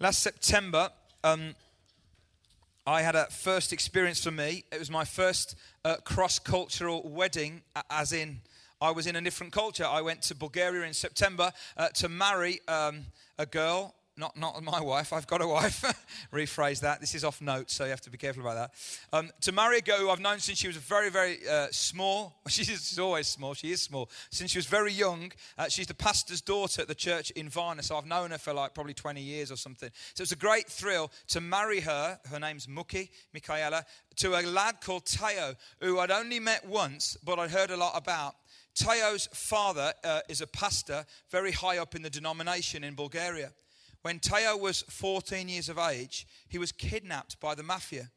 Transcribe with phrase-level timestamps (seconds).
[0.00, 0.90] Last September,
[1.24, 1.56] um,
[2.86, 4.62] I had a first experience for me.
[4.70, 8.38] It was my first uh, cross cultural wedding, as in,
[8.80, 9.84] I was in a different culture.
[9.84, 13.06] I went to Bulgaria in September uh, to marry um,
[13.40, 15.82] a girl not, not my wife, I've got a wife.
[16.32, 17.00] Rephrase that.
[17.00, 19.16] This is off note, so you have to be careful about that.
[19.16, 22.34] Um, to marry a girl who I've known since she was very, very uh, small.
[22.48, 23.54] She's always small.
[23.54, 24.10] She is small.
[24.30, 25.32] Since she was very young.
[25.56, 28.52] Uh, she's the pastor's daughter at the church in Varna, so I've known her for
[28.52, 29.90] like probably 20 years or something.
[30.14, 32.18] So it's a great thrill to marry her.
[32.30, 33.84] Her name's Muki, Michaela,
[34.16, 37.92] to a lad called Teo, who I'd only met once, but I'd heard a lot
[37.94, 38.34] about.
[38.74, 43.52] Teo's father uh, is a pastor very high up in the denomination in Bulgaria.
[44.08, 48.10] When Teo was 14 years of age, he was kidnapped by the mafia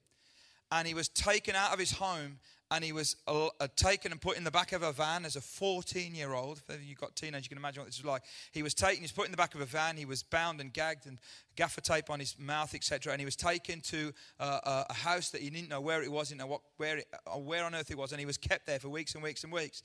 [0.72, 2.40] and he was taken out of his home
[2.72, 5.36] and he was uh, uh taken and put in the back of a van as
[5.36, 6.62] a 14 year old.
[6.70, 8.24] If you've got teenagers, you can imagine what this is like.
[8.52, 10.62] He was taken, he was put in the back of a van, he was bound
[10.62, 11.20] and gagged and
[11.56, 13.12] gaffer tape on his mouth, etc.
[13.12, 16.30] And he was taken to uh, a house that he didn't know where it was,
[16.30, 18.66] didn't know what, where, it, uh, where on earth it was, and he was kept
[18.66, 19.84] there for weeks and weeks and weeks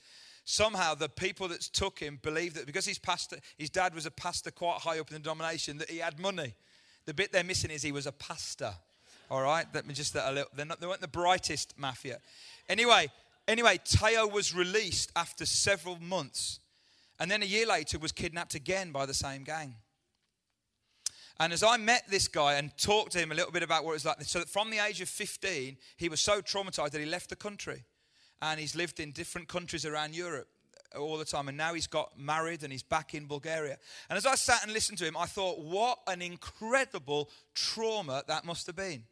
[0.49, 4.11] somehow the people that took him believed that because his pastor, his dad was a
[4.11, 6.55] pastor quite high up in the denomination, that he had money.
[7.05, 8.73] The bit they're missing is he was a pastor.
[9.29, 10.49] All right, me just a little.
[10.65, 12.19] Not, they weren't the brightest mafia.
[12.69, 13.09] Anyway,
[13.47, 16.59] anyway, Teo was released after several months,
[17.19, 19.75] and then a year later was kidnapped again by the same gang.
[21.39, 23.91] And as I met this guy and talked to him a little bit about what
[23.91, 26.99] it was like, so that from the age of 15, he was so traumatized that
[26.99, 27.83] he left the country
[28.41, 30.47] and he's lived in different countries around Europe
[30.97, 31.47] all the time.
[31.47, 33.77] And now he's got married and he's back in Bulgaria.
[34.09, 38.43] And as I sat and listened to him, I thought, what an incredible trauma that
[38.43, 39.03] must have been.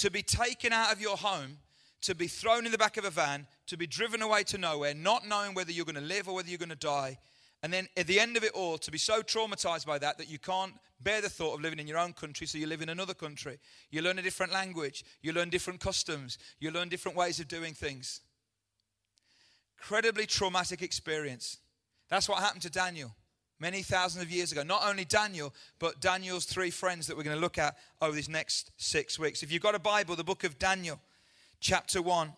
[0.00, 1.58] To be taken out of your home,
[2.02, 4.94] to be thrown in the back of a van, to be driven away to nowhere,
[4.94, 7.18] not knowing whether you're going to live or whether you're going to die.
[7.62, 10.30] And then at the end of it all, to be so traumatized by that that
[10.30, 12.88] you can't bear the thought of living in your own country, so you live in
[12.88, 13.58] another country.
[13.90, 17.74] You learn a different language, you learn different customs, you learn different ways of doing
[17.74, 18.20] things
[19.80, 21.56] incredibly traumatic experience.
[22.10, 23.14] That's what happened to Daniel
[23.60, 24.62] many thousands of years ago.
[24.62, 28.28] Not only Daniel, but Daniel's three friends that we're going to look at over these
[28.28, 29.42] next six weeks.
[29.42, 30.98] If you've got a Bible, the book of Daniel,
[31.60, 32.32] chapter 1.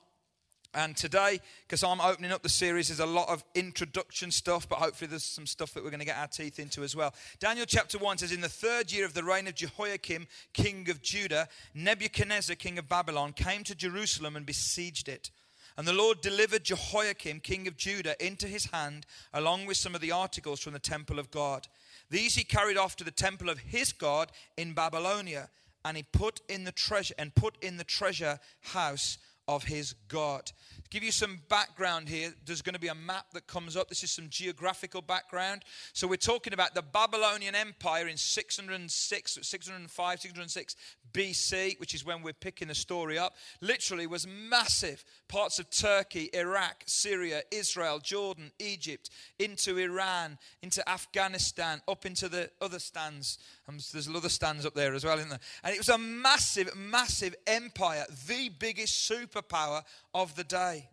[0.75, 4.79] And today, because I'm opening up the series, there's a lot of introduction stuff, but
[4.79, 7.15] hopefully there's some stuff that we're going to get our teeth into as well.
[7.39, 11.03] Daniel chapter 1 says, In the third year of the reign of Jehoiakim, king of
[11.03, 15.31] Judah, Nebuchadnezzar, king of Babylon, came to Jerusalem and besieged it.
[15.77, 20.01] And the Lord delivered Jehoiakim, king of Judah, into his hand, along with some of
[20.01, 21.69] the articles from the temple of God.
[22.11, 25.49] These he carried off to the temple of his God in Babylonia,
[25.85, 29.19] and he put in the treasure and put in the treasure house
[29.49, 30.53] of his God
[30.93, 32.35] give you some background here.
[32.45, 33.89] There's going to be a map that comes up.
[33.89, 35.65] This is some geographical background.
[35.95, 40.77] So we're talking about the Babylonian Empire in 606, 605, 606
[41.15, 43.37] BC, which is when we're picking the story up.
[43.63, 45.03] Literally was massive.
[45.29, 49.09] Parts of Turkey, Iraq, Syria, Israel, Jordan, Egypt,
[49.39, 53.39] into Iran, into Afghanistan, up into the other stands.
[53.69, 55.39] Um, there's other stands up there as well, isn't there?
[55.63, 59.83] And it was a massive, massive empire, the biggest superpower
[60.15, 60.89] of the day.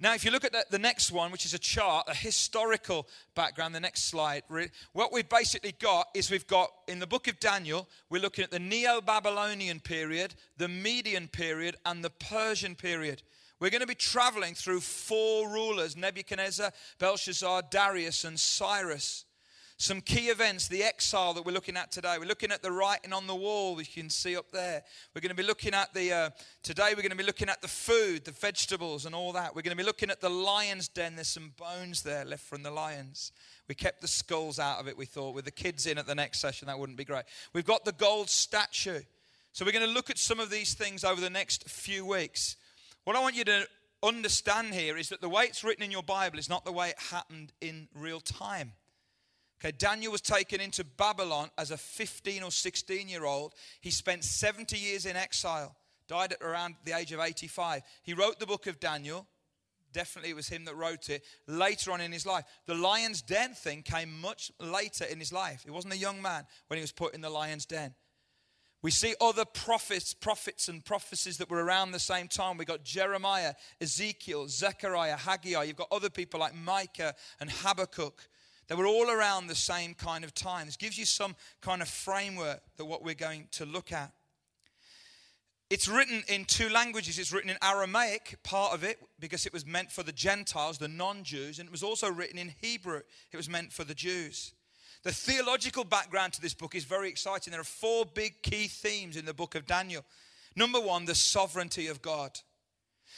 [0.00, 3.06] Now, if you look at the, the, next one, which is a chart, a historical
[3.36, 4.42] background, the next slide,
[4.92, 8.50] what we've basically got is we've got in the book of Daniel, we're looking at
[8.50, 13.22] the Neo Babylonian period, the Median period, and the Persian period.
[13.60, 19.24] We're going to be traveling through four rulers Nebuchadnezzar, Belshazzar, Darius, and Cyrus
[19.76, 22.16] some key events, the exile that we're looking at today.
[22.18, 24.82] We're looking at the writing on the wall, we can see up there.
[25.14, 26.30] We're going to be looking at the, uh,
[26.62, 29.54] today we're going to be looking at the food, the vegetables, and all that.
[29.54, 31.16] We're going to be looking at the lion's den.
[31.16, 33.32] There's some bones there left from the lions.
[33.68, 35.34] We kept the skulls out of it, we thought.
[35.34, 37.24] With the kids in at the next session, that wouldn't be great.
[37.52, 39.00] We've got the gold statue.
[39.52, 42.56] So we're going to look at some of these things over the next few weeks.
[43.04, 43.66] What I want you to
[44.04, 46.90] understand here is that the way it's written in your Bible is not the way
[46.90, 48.72] it happened in real time.
[49.60, 53.54] Okay, Daniel was taken into Babylon as a 15 or 16 year old.
[53.80, 55.76] He spent 70 years in exile,
[56.08, 57.82] died at around the age of 85.
[58.02, 59.26] He wrote the book of Daniel.
[59.92, 62.44] Definitely it was him that wrote it later on in his life.
[62.66, 65.62] The lion's den thing came much later in his life.
[65.64, 67.94] He wasn't a young man when he was put in the lion's den.
[68.84, 72.58] We see other prophets, prophets and prophecies that were around the same time.
[72.58, 75.62] We got Jeremiah, Ezekiel, Zechariah, Haggai.
[75.62, 78.28] You've got other people like Micah and Habakkuk.
[78.66, 80.66] They were all around the same kind of time.
[80.66, 84.12] This gives you some kind of framework that what we're going to look at.
[85.70, 87.18] It's written in two languages.
[87.18, 90.88] It's written in Aramaic, part of it, because it was meant for the Gentiles, the
[90.88, 93.00] non Jews, and it was also written in Hebrew.
[93.32, 94.52] It was meant for the Jews.
[95.02, 97.50] The theological background to this book is very exciting.
[97.50, 100.04] There are four big key themes in the book of Daniel.
[100.56, 102.38] Number one, the sovereignty of God.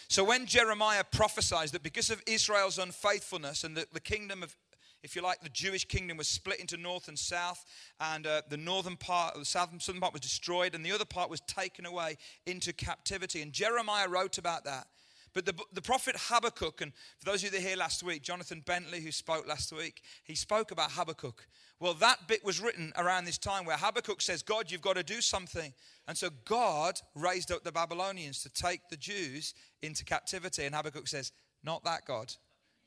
[0.08, 4.56] So when Jeremiah prophesies that because of Israel's unfaithfulness and the, the kingdom of
[5.06, 7.64] if you like, the Jewish kingdom was split into north and south,
[8.00, 11.30] and uh, the northern part, the southern, southern part was destroyed, and the other part
[11.30, 13.40] was taken away into captivity.
[13.40, 14.88] And Jeremiah wrote about that.
[15.32, 18.64] But the, the prophet Habakkuk, and for those of you that here last week, Jonathan
[18.66, 21.46] Bentley, who spoke last week, he spoke about Habakkuk.
[21.78, 25.04] Well, that bit was written around this time where Habakkuk says, God, you've got to
[25.04, 25.72] do something.
[26.08, 30.64] And so God raised up the Babylonians to take the Jews into captivity.
[30.64, 31.30] And Habakkuk says,
[31.62, 32.32] Not that, God.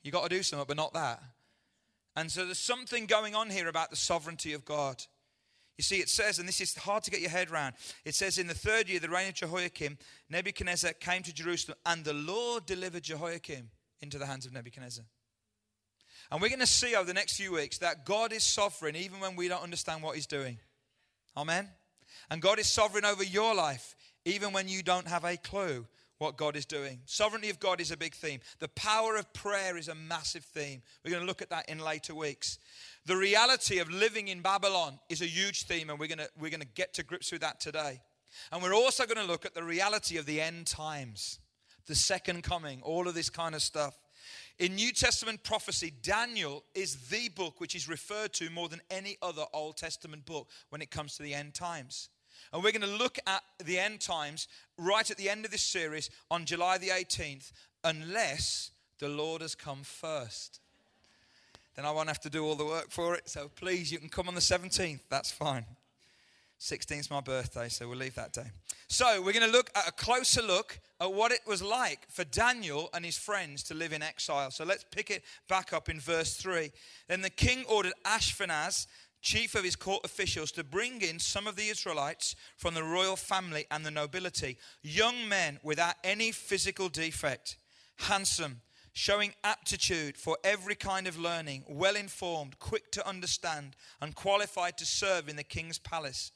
[0.03, 1.21] You've got to do something, but not that.
[2.15, 5.03] And so there's something going on here about the sovereignty of God.
[5.77, 8.37] You see, it says, and this is hard to get your head around, it says,
[8.37, 9.97] in the third year, of the reign of Jehoiakim,
[10.29, 13.69] Nebuchadnezzar came to Jerusalem, and the Lord delivered Jehoiakim
[14.01, 15.05] into the hands of Nebuchadnezzar.
[16.31, 19.19] And we're going to see over the next few weeks that God is sovereign even
[19.19, 20.59] when we don't understand what He's doing.
[21.37, 21.69] Amen?
[22.29, 23.95] And God is sovereign over your life
[24.25, 25.87] even when you don't have a clue
[26.19, 26.99] what God is doing.
[27.05, 28.41] Sovereignty of God is a big theme.
[28.59, 30.81] The power of prayer is a massive theme.
[31.03, 32.59] We're going to look at that in later weeks.
[33.05, 36.51] The reality of living in Babylon is a huge theme, and we're going to, we're
[36.51, 38.01] going to get to grips with that today.
[38.51, 41.39] And we're also going to look at the reality of the end times,
[41.87, 43.97] the second coming, all of this kind of stuff.
[44.59, 49.17] In New Testament prophecy, Daniel is the book which is referred to more than any
[49.21, 52.09] other Old Testament book when it comes to the end times.
[52.51, 54.47] And we're going to look at the end times
[54.77, 57.51] right at the end of this series on July the 18th,
[57.83, 60.59] unless the Lord has come first.
[61.75, 63.29] Then I won't have to do all the work for it.
[63.29, 65.01] So please, you can come on the 17th.
[65.09, 65.65] That's fine.
[66.59, 68.51] 16th is my birthday, so we'll leave that day.
[68.89, 72.25] So we're going to look at a closer look at what it was like for
[72.25, 74.51] Daniel and his friends to live in exile.
[74.51, 76.69] So let's pick it back up in verse 3.
[77.07, 78.87] Then the king ordered Ashpenaz
[79.21, 83.15] chief of his court officials to bring in some of the Israelites from the royal
[83.15, 87.57] family and the nobility, young men without any physical defect,
[87.97, 88.61] handsome,
[88.93, 94.85] showing aptitude for every kind of learning, well informed, quick to understand, and qualified to
[94.85, 96.31] serve in the king's palace.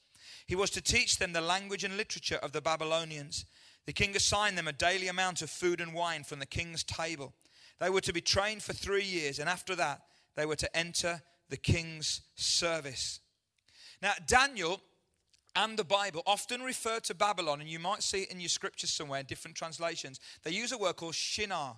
[0.46, 3.46] He was to teach them the language and literature of the Babylonians.
[3.86, 7.34] The king assigned them a daily amount of food and wine from the king's table.
[7.80, 10.02] They were to be trained for three years, and after that,
[10.36, 13.20] they were to enter the king's service.
[14.02, 14.82] Now, Daniel
[15.56, 18.96] and the Bible often refer to Babylon, and you might see it in your scriptures
[18.96, 20.20] somewhere in different translations.
[20.44, 21.78] They use a word called Shinar.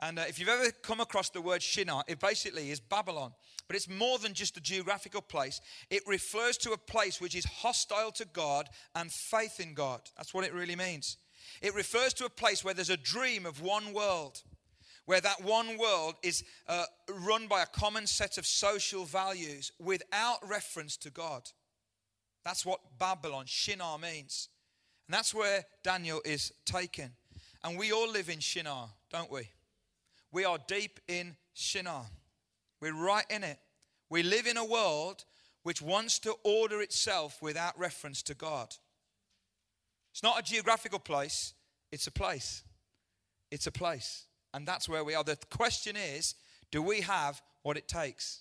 [0.00, 3.32] And uh, if you've ever come across the word Shinar, it basically is Babylon.
[3.66, 5.60] But it's more than just a geographical place,
[5.90, 10.00] it refers to a place which is hostile to God and faith in God.
[10.16, 11.16] That's what it really means.
[11.62, 14.42] It refers to a place where there's a dream of one world
[15.06, 16.84] where that one world is uh,
[17.26, 21.48] run by a common set of social values without reference to God.
[22.44, 24.48] That's what Babylon, Shinar, means.
[25.08, 27.12] And that's where Daniel is taken.
[27.64, 29.48] And we all live in Shinar, don't we?
[30.32, 32.06] We are deep in Shinar.
[32.80, 33.58] We're right in it.
[34.10, 35.24] We live in a world
[35.62, 38.74] which wants to order itself without reference to God.
[40.12, 41.54] It's not a geographical place,
[41.90, 42.62] it's a place.
[43.50, 44.26] It's a place.
[44.56, 45.22] And that's where we are.
[45.22, 46.34] The question is
[46.70, 48.40] do we have what it takes?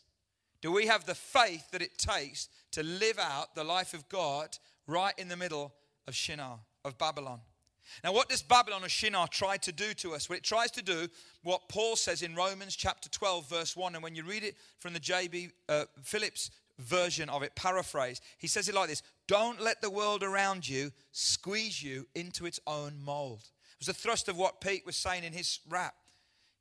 [0.61, 4.57] Do we have the faith that it takes to live out the life of God
[4.87, 5.73] right in the middle
[6.07, 7.41] of Shinar, of Babylon?
[8.01, 10.29] Now, what does Babylon or Shinar try to do to us?
[10.29, 11.09] Well, it tries to do
[11.43, 13.93] what Paul says in Romans chapter 12, verse 1.
[13.93, 15.49] And when you read it from the J.B.
[15.67, 20.23] Uh, Phillips version of it, paraphrase, he says it like this Don't let the world
[20.23, 23.41] around you squeeze you into its own mold.
[23.41, 25.93] It was the thrust of what Pete was saying in his rap.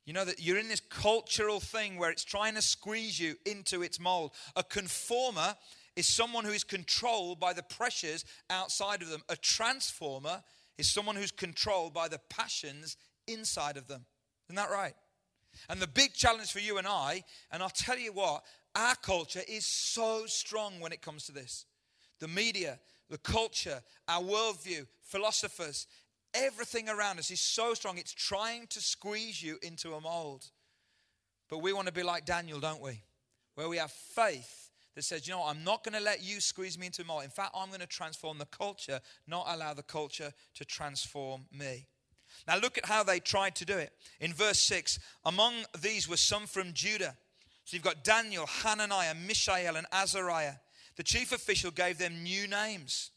[0.05, 3.81] You know that you're in this cultural thing where it's trying to squeeze you into
[3.81, 4.31] its mold.
[4.55, 5.55] A conformer
[5.95, 9.23] is someone who is controlled by the pressures outside of them.
[9.29, 10.43] A transformer
[10.77, 12.97] is someone who's controlled by the passions
[13.27, 14.05] inside of them.
[14.47, 14.93] Isn't that right?
[15.69, 18.43] And the big challenge for you and I, and I'll tell you what,
[18.75, 21.65] our culture is so strong when it comes to this.
[22.19, 25.87] The media, the culture, our worldview, philosophers,
[26.35, 30.45] Everything around us is so strong, it's trying to squeeze you into a mold.
[31.49, 33.01] But we want to be like Daniel, don't we?
[33.55, 35.43] Where we have faith that says, you know?
[35.43, 37.23] I'm not going to let you squeeze me into a mold.
[37.23, 41.87] In fact, I'm going to transform the culture, not allow the culture to transform me.
[42.47, 43.91] Now, look at how they tried to do it.
[44.19, 47.15] In verse 6, among these were some from Judah.
[47.63, 50.55] So you've got Daniel, Hananiah, Mishael, and Azariah.
[50.97, 53.11] The chief official gave them new names.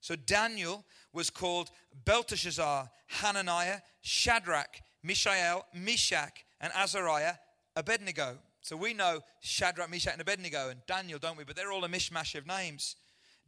[0.00, 1.70] So Daniel was called
[2.04, 7.34] Belteshazzar, Hananiah, Shadrach, Mishael, Meshach, and Azariah,
[7.76, 8.38] Abednego.
[8.60, 11.44] So we know Shadrach, Meshach, and Abednego and Daniel, don't we?
[11.44, 12.96] But they're all a mishmash of names.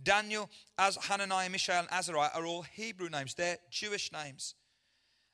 [0.02, 0.48] Daniel,
[0.78, 3.34] as Hananiah, Mishael, and Azariah are all Hebrew names.
[3.34, 4.54] They're Jewish names.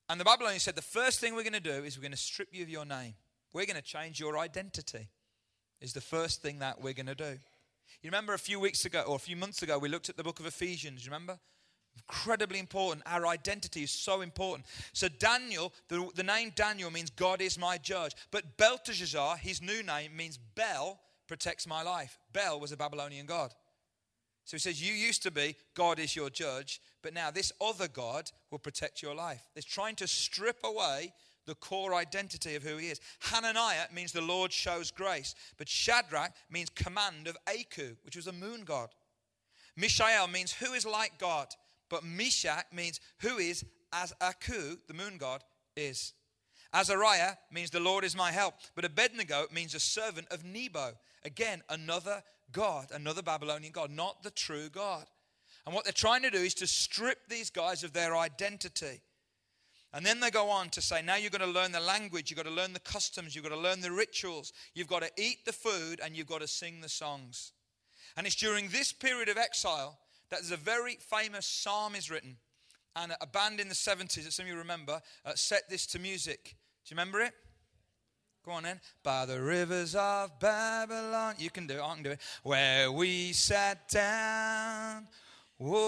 [0.08, 2.16] And the Babylonians said, the first thing we're going to do is we're going to
[2.16, 3.14] strip you of your name.
[3.52, 5.08] We're going to change your identity,
[5.80, 7.38] is the first thing that we're going to do.
[8.02, 10.24] You remember a few weeks ago, or a few months ago, we looked at the
[10.24, 11.38] book of Ephesians, remember?
[11.96, 13.02] Incredibly important.
[13.06, 14.66] Our identity is so important.
[14.92, 18.12] So, Daniel, the, the name Daniel means God is my judge.
[18.30, 22.18] But Belteshazzar, his new name, means Bel protects my life.
[22.32, 23.52] Bel was a Babylonian god.
[24.44, 27.88] So he says, You used to be, God is your judge, but now this other
[27.88, 29.42] God will protect your life.
[29.56, 31.12] It's trying to strip away
[31.46, 33.00] the core identity of who he is.
[33.20, 38.32] Hananiah means the Lord shows grace, but Shadrach means command of Aku, which was a
[38.32, 38.90] moon god.
[39.76, 41.48] Mishael means who is like God,
[41.88, 45.42] but Meshach means who is as Aku, the moon god,
[45.76, 46.12] is.
[46.72, 50.92] Azariah means the Lord is my help, but Abednego means a servant of Nebo.
[51.24, 55.06] Again, another God, another Babylonian God, not the true God.
[55.64, 59.00] And what they're trying to do is to strip these guys of their identity.
[59.92, 62.36] And then they go on to say, now you've got to learn the language, you've
[62.36, 65.44] got to learn the customs, you've got to learn the rituals, you've got to eat
[65.46, 67.52] the food, and you've got to sing the songs.
[68.16, 69.98] And it's during this period of exile
[70.30, 72.36] that there's a very famous psalm is written.
[72.94, 75.98] And a band in the 70s that some of you remember uh, set this to
[75.98, 76.56] music.
[76.84, 77.34] Do you remember it?
[78.44, 78.80] Go on then.
[79.02, 81.34] By the rivers of Babylon.
[81.36, 81.82] You can do it.
[81.82, 82.20] I can do it.
[82.42, 85.08] Where we sat down.
[85.58, 85.86] Whoa.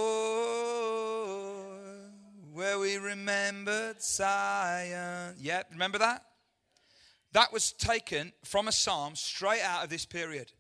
[2.52, 5.36] Where we remembered Zion.
[5.38, 6.24] Yeah, remember that?
[7.32, 10.52] That was taken from a psalm straight out of this period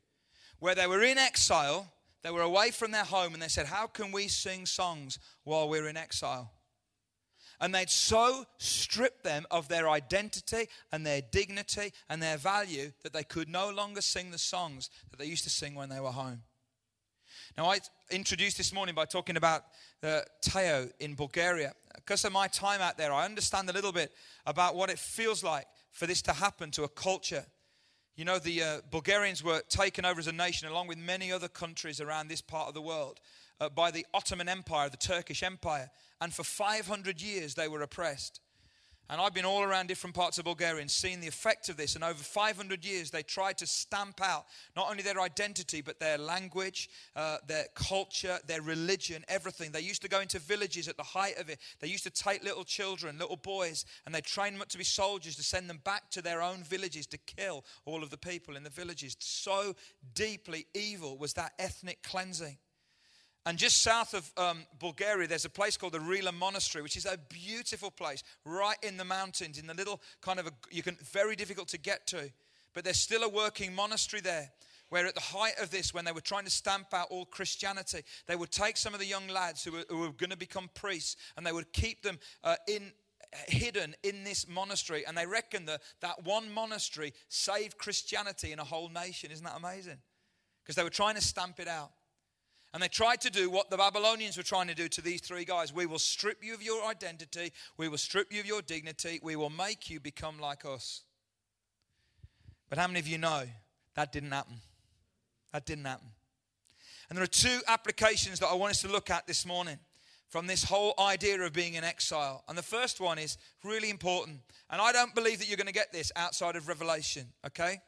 [0.60, 1.92] where they were in exile.
[2.22, 5.68] They were away from their home and they said, How can we sing songs while
[5.68, 6.52] we're in exile?
[7.60, 13.12] And they'd so stripped them of their identity and their dignity and their value that
[13.12, 16.12] they could no longer sing the songs that they used to sing when they were
[16.12, 16.42] home.
[17.56, 19.64] Now, I introduced this morning by talking about
[20.02, 21.72] uh, Teo in Bulgaria.
[21.96, 24.12] Because of my time out there, I understand a little bit
[24.46, 27.44] about what it feels like for this to happen to a culture.
[28.18, 31.46] You know, the uh, Bulgarians were taken over as a nation, along with many other
[31.48, 33.20] countries around this part of the world,
[33.60, 35.88] uh, by the Ottoman Empire, the Turkish Empire
[36.20, 38.40] and for 500 years they were oppressed.
[39.10, 41.94] And I've been all around different parts of Bulgaria and seen the effect of this.
[41.94, 44.44] And over 500 years, they tried to stamp out
[44.76, 49.72] not only their identity, but their language, uh, their culture, their religion, everything.
[49.72, 51.58] They used to go into villages at the height of it.
[51.80, 54.84] They used to take little children, little boys, and they train them up to be
[54.84, 58.56] soldiers to send them back to their own villages to kill all of the people
[58.56, 59.16] in the villages.
[59.20, 59.74] So
[60.14, 62.58] deeply evil was that ethnic cleansing.
[63.46, 67.06] And just south of um, Bulgaria, there's a place called the Rila Monastery, which is
[67.06, 70.98] a beautiful place, right in the mountains, in the little kind of a, you can
[71.12, 72.30] very difficult to get to.
[72.74, 74.50] But there's still a working monastery there.
[74.90, 78.02] Where at the height of this, when they were trying to stamp out all Christianity,
[78.26, 80.70] they would take some of the young lads who were, who were going to become
[80.74, 82.92] priests and they would keep them uh, in
[83.48, 85.04] hidden in this monastery.
[85.06, 89.30] And they reckon that that one monastery saved Christianity in a whole nation.
[89.30, 89.98] Isn't that amazing?
[90.62, 91.90] Because they were trying to stamp it out.
[92.74, 95.44] And they tried to do what the Babylonians were trying to do to these three
[95.44, 95.72] guys.
[95.72, 97.52] We will strip you of your identity.
[97.78, 99.20] We will strip you of your dignity.
[99.22, 101.02] We will make you become like us.
[102.68, 103.44] But how many of you know
[103.94, 104.56] that didn't happen?
[105.52, 106.08] That didn't happen.
[107.08, 109.78] And there are two applications that I want us to look at this morning
[110.28, 112.44] from this whole idea of being in exile.
[112.48, 114.40] And the first one is really important.
[114.68, 117.80] And I don't believe that you're going to get this outside of Revelation, okay?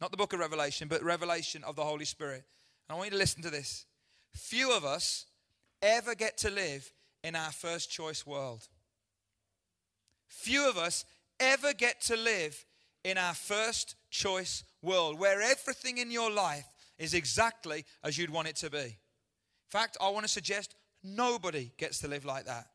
[0.00, 2.42] Not the book of Revelation, but revelation of the Holy Spirit.
[2.88, 3.86] And I want you to listen to this
[4.36, 5.26] few of us
[5.82, 8.68] ever get to live in our first choice world.
[10.28, 11.04] Few of us
[11.40, 12.64] ever get to live
[13.04, 16.66] in our first choice world where everything in your life
[16.98, 18.78] is exactly as you'd want it to be.
[18.78, 22.66] In fact, I want to suggest nobody gets to live like that.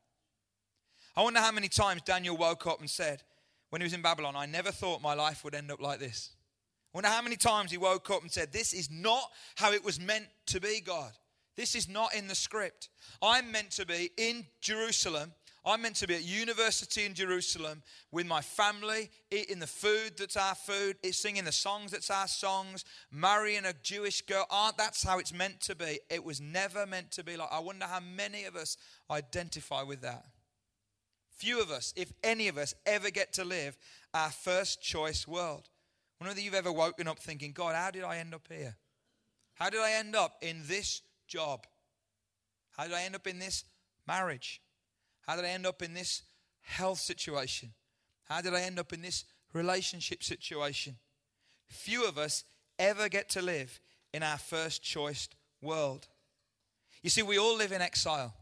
[1.16, 3.22] I wonder how many times Daniel woke up and said,
[3.70, 6.30] when he was in Babylon, I never thought my life would end up like this.
[6.92, 9.82] I wonder how many times he woke up and said, This is not how it
[9.82, 11.12] was meant to be, God.
[11.56, 12.88] This is not in the script.
[13.20, 15.32] I'm meant to be in Jerusalem.
[15.64, 20.36] I'm meant to be at university in Jerusalem with my family, eating the food that's
[20.36, 24.44] our food, eh, singing the songs that's our songs, marrying a Jewish girl.
[24.50, 26.00] Aren't that's how it's meant to be?
[26.10, 27.48] It was never meant to be like.
[27.52, 28.76] I wonder how many of us
[29.08, 30.24] identify with that.
[31.36, 33.76] Few of us, if any of us, ever get to live
[34.14, 35.68] our first choice world.
[36.20, 38.76] I wonder whether you've ever woken up thinking, God, how did I end up here?
[39.54, 41.66] How did I end up in this job?
[42.76, 43.64] How did I end up in this
[44.06, 44.60] marriage?
[45.26, 46.22] How did I end up in this
[46.60, 47.70] health situation?
[48.24, 50.96] How did I end up in this relationship situation?
[51.72, 52.44] few of us
[52.78, 53.80] ever get to live
[54.12, 55.28] in our first choice
[55.60, 56.06] world.
[57.02, 58.34] You see, we all live in exile.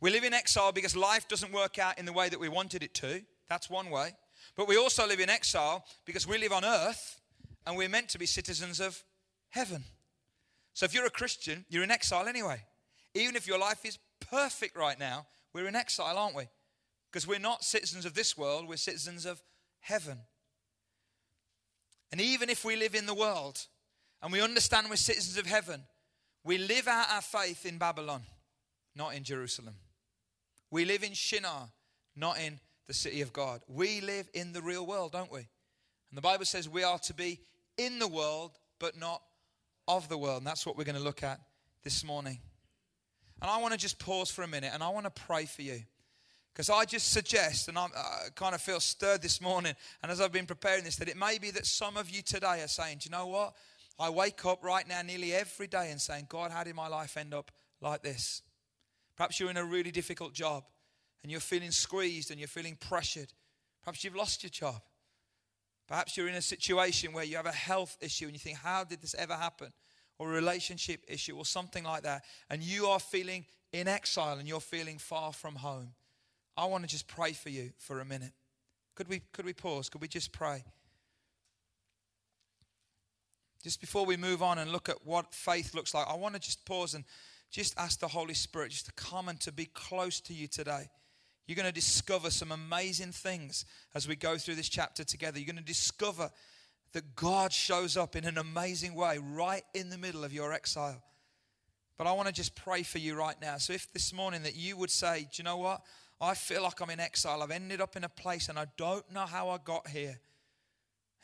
[0.00, 2.82] We live in exile because life doesn't work out in the way that we wanted
[2.82, 3.22] it to.
[3.48, 4.12] That's one way.
[4.56, 7.20] But we also live in exile because we live on earth
[7.66, 9.02] and we're meant to be citizens of
[9.50, 9.84] heaven.
[10.74, 12.62] So if you're a Christian, you're in exile anyway.
[13.14, 16.48] Even if your life is perfect right now, we're in exile, aren't we?
[17.10, 19.42] Because we're not citizens of this world, we're citizens of
[19.80, 20.18] heaven.
[22.12, 23.66] And even if we live in the world
[24.22, 25.82] and we understand we're citizens of heaven,
[26.44, 28.22] we live out our faith in Babylon,
[28.94, 29.74] not in Jerusalem.
[30.70, 31.68] We live in Shinar,
[32.16, 33.62] not in the city of God.
[33.68, 35.40] We live in the real world, don't we?
[35.40, 37.40] And the Bible says we are to be
[37.76, 39.22] in the world, but not
[39.96, 40.38] of the world.
[40.38, 41.40] And that's what we're going to look at
[41.82, 42.38] this morning.
[43.40, 45.62] And I want to just pause for a minute and I want to pray for
[45.62, 45.80] you.
[46.52, 50.20] Because I just suggest, and I'm, I kind of feel stirred this morning, and as
[50.20, 52.98] I've been preparing this, that it may be that some of you today are saying,
[52.98, 53.54] Do you know what?
[54.00, 57.16] I wake up right now nearly every day and saying, God, how did my life
[57.16, 58.42] end up like this?
[59.16, 60.64] Perhaps you're in a really difficult job
[61.22, 63.32] and you're feeling squeezed and you're feeling pressured.
[63.82, 64.80] Perhaps you've lost your job.
[65.90, 68.84] Perhaps you're in a situation where you have a health issue and you think, How
[68.84, 69.72] did this ever happen?
[70.20, 72.22] Or a relationship issue or something like that.
[72.48, 75.94] And you are feeling in exile and you're feeling far from home.
[76.56, 78.30] I want to just pray for you for a minute.
[78.94, 79.88] Could we, could we pause?
[79.88, 80.62] Could we just pray?
[83.60, 86.40] Just before we move on and look at what faith looks like, I want to
[86.40, 87.04] just pause and
[87.50, 90.88] just ask the Holy Spirit just to come and to be close to you today.
[91.50, 95.40] You're going to discover some amazing things as we go through this chapter together.
[95.40, 96.30] You're going to discover
[96.92, 101.02] that God shows up in an amazing way right in the middle of your exile.
[101.98, 103.56] But I want to just pray for you right now.
[103.56, 105.82] So, if this morning that you would say, Do you know what?
[106.20, 107.42] I feel like I'm in exile.
[107.42, 110.20] I've ended up in a place and I don't know how I got here.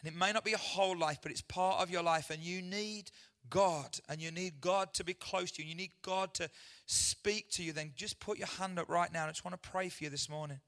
[0.01, 2.31] And it may not be a whole life, but it's part of your life.
[2.31, 3.13] And you need
[3.51, 5.65] God and you need God to be close to you.
[5.65, 6.51] And you need God to
[6.87, 7.73] speak to you.
[7.73, 9.27] Then just put your hand up right now.
[9.27, 10.61] I just want to pray for you this morning.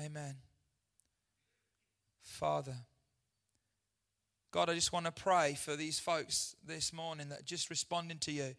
[0.00, 0.36] Amen.
[2.22, 2.76] Father,
[4.52, 8.32] God, I just want to pray for these folks this morning that just responding to
[8.32, 8.54] you.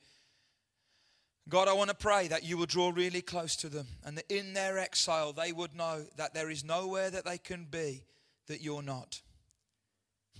[1.49, 4.31] God, I want to pray that you will draw really close to them and that
[4.31, 8.03] in their exile they would know that there is nowhere that they can be
[8.47, 9.21] that you're not.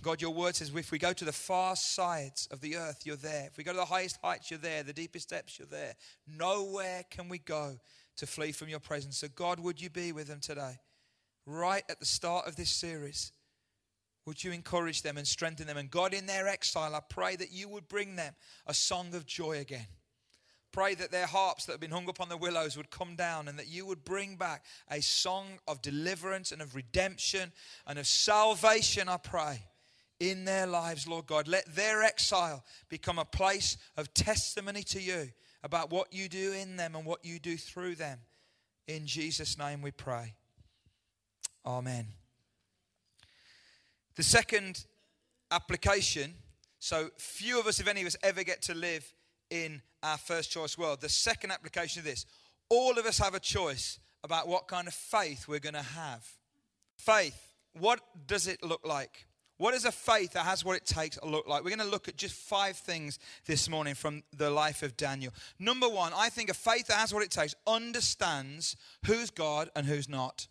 [0.02, 3.16] God, your word says if we go to the far sides of the earth, you're
[3.16, 3.46] there.
[3.46, 4.82] If we go to the highest heights, you're there.
[4.82, 5.94] The deepest depths, you're there.
[6.26, 7.78] Nowhere can we go
[8.16, 9.18] to flee from your presence.
[9.18, 10.78] So, God, would you be with them today?
[11.46, 13.32] Right at the start of this series,
[14.26, 15.76] would you encourage them and strengthen them?
[15.76, 18.34] And God, in their exile, I pray that you would bring them
[18.66, 19.86] a song of joy again.
[20.72, 23.58] Pray that their harps that have been hung upon the willows would come down and
[23.58, 27.52] that you would bring back a song of deliverance and of redemption
[27.86, 29.62] and of salvation, I pray,
[30.30, 31.48] in their lives, Lord God.
[31.48, 35.30] Let their exile become a place of testimony to you
[35.64, 38.18] about what you do in them and what you do through them.
[38.86, 40.34] In Jesus' name we pray.
[41.66, 42.06] Amen.
[44.14, 44.84] The second
[45.50, 46.34] application
[46.78, 49.04] so, few of us, if any of us, ever get to live
[49.50, 51.00] in our first choice world.
[51.00, 52.26] The second application of this
[52.68, 56.26] all of us have a choice about what kind of faith we're going to have.
[56.96, 59.26] Faith, what does it look like?
[59.62, 61.62] What is a faith that has what it takes look like?
[61.62, 65.32] We're going to look at just five things this morning from the life of Daniel.
[65.56, 68.74] Number one, I think a faith that has what it takes understands
[69.06, 70.48] who's God and who's not.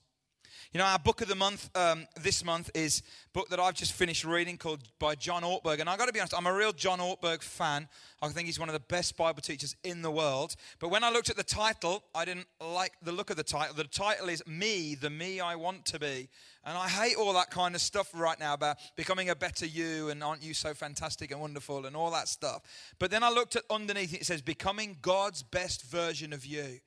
[0.74, 3.74] You know, our book of the month um, this month is a book that I've
[3.74, 5.82] just finished reading called by John Ortberg.
[5.82, 7.90] And I've got to be honest, I'm a real John Ortberg fan.
[8.22, 10.56] I think he's one of the best Bible teachers in the world.
[10.80, 13.76] But when I looked at the title, I didn't like the look of the title.
[13.76, 16.30] The title is Me, the Me I Want to Be.
[16.64, 20.08] And I hate all that kind of stuff right now about becoming a better you
[20.08, 22.62] and aren't you so fantastic and wonderful and all that stuff.
[22.98, 26.80] But then I looked at underneath it says becoming God's best version of you.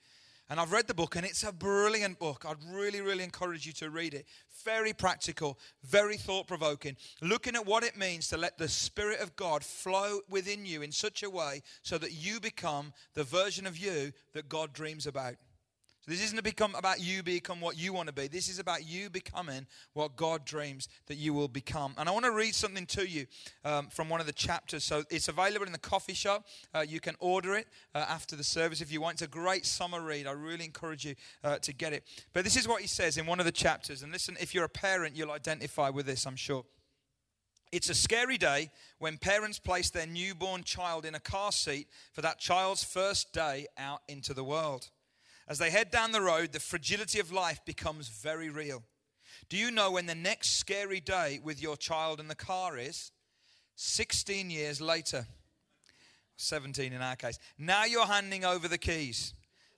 [0.50, 2.44] And I've read the book, and it's a brilliant book.
[2.46, 4.26] I'd really, really encourage you to read it.
[4.62, 9.36] Very practical, very thought provoking, looking at what it means to let the Spirit of
[9.36, 13.78] God flow within you in such a way so that you become the version of
[13.78, 15.34] you that God dreams about.
[16.04, 18.28] So this isn't become about you become what you want to be.
[18.28, 21.94] This is about you becoming what God dreams that you will become.
[21.96, 23.26] And I want to read something to you
[23.64, 24.84] um, from one of the chapters.
[24.84, 26.46] So it's available in the coffee shop.
[26.74, 29.14] Uh, you can order it uh, after the service if you want.
[29.14, 30.26] It's a great summer read.
[30.26, 32.04] I really encourage you uh, to get it.
[32.34, 34.02] But this is what he says in one of the chapters.
[34.02, 36.66] And listen, if you're a parent, you'll identify with this, I'm sure.
[37.72, 42.20] It's a scary day when parents place their newborn child in a car seat for
[42.20, 44.90] that child's first day out into the world.
[45.46, 48.82] As they head down the road, the fragility of life becomes very real.
[49.48, 53.12] Do you know when the next scary day with your child in the car is?
[53.76, 55.26] 16 years later.
[56.36, 57.38] 17 in our case.
[57.58, 59.34] Now you're handing over the keys.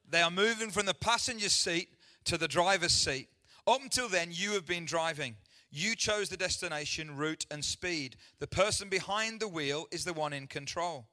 [0.08, 1.88] They are moving from the passenger seat
[2.24, 3.28] to the driver's seat.
[3.66, 5.36] Up until then, you have been driving.
[5.70, 8.16] You chose the destination, route, and speed.
[8.38, 11.08] The person behind the wheel is the one in control.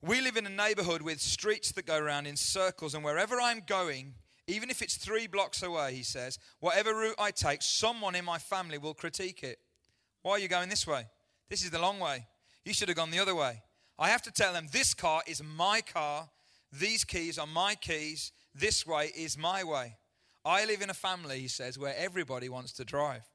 [0.00, 3.62] We live in a neighborhood with streets that go around in circles, and wherever I'm
[3.66, 4.14] going,
[4.46, 8.38] even if it's three blocks away, he says, whatever route I take, someone in my
[8.38, 9.58] family will critique it.
[10.22, 11.06] Why are you going this way?
[11.48, 12.26] This is the long way.
[12.64, 13.62] You should have gone the other way.
[13.98, 16.28] I have to tell them, this car is my car.
[16.72, 18.30] These keys are my keys.
[18.54, 19.96] This way is my way.
[20.44, 23.28] I live in a family, he says, where everybody wants to drive.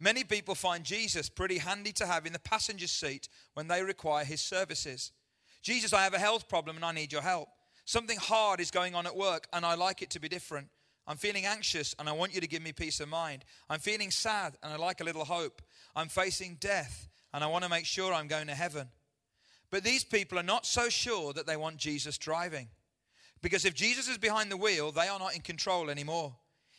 [0.00, 4.24] Many people find Jesus pretty handy to have in the passenger seat when they require
[4.24, 5.12] his services.
[5.62, 7.48] Jesus, I have a health problem and I need your help.
[7.84, 10.68] Something hard is going on at work and I like it to be different.
[11.06, 13.44] I'm feeling anxious and I want you to give me peace of mind.
[13.68, 15.62] I'm feeling sad and I like a little hope.
[15.96, 18.88] I'm facing death and I want to make sure I'm going to heaven.
[19.70, 22.68] But these people are not so sure that they want Jesus driving.
[23.40, 26.36] Because if Jesus is behind the wheel, they are not in control anymore.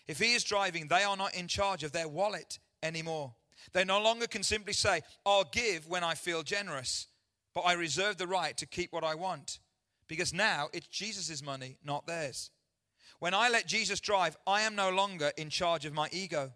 [0.08, 3.34] If he is driving, they are not in charge of their wallet anymore.
[3.74, 7.08] They no longer can simply say, I'll give when I feel generous,
[7.54, 9.60] but I reserve the right to keep what I want.
[10.08, 12.52] Because now it's Jesus' money, not theirs.
[13.20, 16.52] When I let Jesus drive, I am no longer in charge of my ego.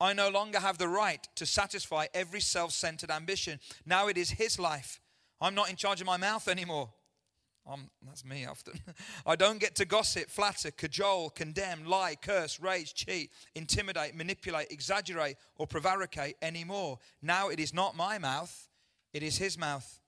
[0.00, 3.60] I no longer have the right to satisfy every self centered ambition.
[3.86, 5.00] Now it is His life.
[5.40, 6.90] I'm not in charge of my mouth anymore.
[7.70, 8.80] I'm, that's me often.
[9.26, 15.36] I don't get to gossip, flatter, cajole, condemn, lie, curse, rage, cheat, intimidate, manipulate, exaggerate,
[15.56, 16.98] or prevaricate anymore.
[17.22, 18.68] Now it is not my mouth,
[19.12, 19.99] it is His mouth.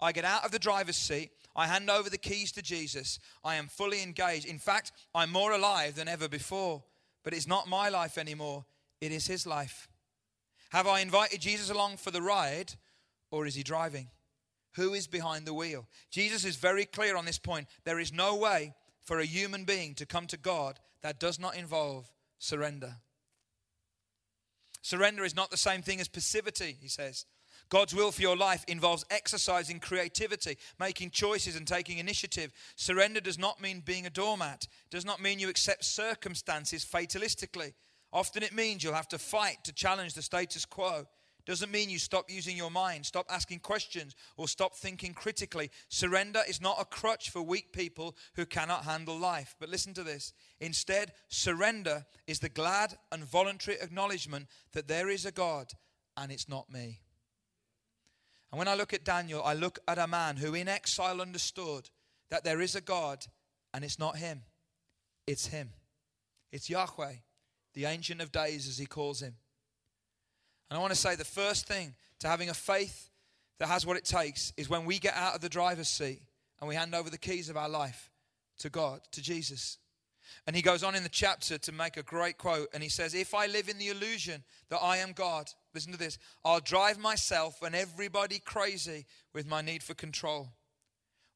[0.00, 1.30] I get out of the driver's seat.
[1.56, 3.18] I hand over the keys to Jesus.
[3.42, 4.46] I am fully engaged.
[4.46, 6.84] In fact, I'm more alive than ever before.
[7.24, 8.64] But it's not my life anymore,
[9.00, 9.88] it is His life.
[10.70, 12.74] Have I invited Jesus along for the ride,
[13.30, 14.08] or is He driving?
[14.76, 15.88] Who is behind the wheel?
[16.10, 17.66] Jesus is very clear on this point.
[17.84, 21.56] There is no way for a human being to come to God that does not
[21.56, 22.96] involve surrender.
[24.82, 27.26] Surrender is not the same thing as passivity, he says.
[27.68, 32.52] God's will for your life involves exercising creativity, making choices, and taking initiative.
[32.76, 37.74] Surrender does not mean being a doormat, does not mean you accept circumstances fatalistically.
[38.12, 41.06] Often it means you'll have to fight to challenge the status quo.
[41.44, 45.70] Doesn't mean you stop using your mind, stop asking questions, or stop thinking critically.
[45.88, 49.56] Surrender is not a crutch for weak people who cannot handle life.
[49.58, 50.34] But listen to this.
[50.60, 55.72] Instead, surrender is the glad and voluntary acknowledgement that there is a God
[56.18, 57.00] and it's not me.
[58.50, 61.90] And when I look at Daniel, I look at a man who in exile understood
[62.30, 63.26] that there is a God
[63.74, 64.42] and it's not him,
[65.26, 65.70] it's him.
[66.50, 67.14] It's Yahweh,
[67.74, 69.34] the Ancient of Days, as he calls him.
[70.70, 73.10] And I want to say the first thing to having a faith
[73.58, 76.22] that has what it takes is when we get out of the driver's seat
[76.60, 78.10] and we hand over the keys of our life
[78.58, 79.78] to God, to Jesus.
[80.46, 83.14] And he goes on in the chapter to make a great quote, and he says,
[83.14, 86.98] If I live in the illusion that I am God, listen to this, I'll drive
[86.98, 90.48] myself and everybody crazy with my need for control.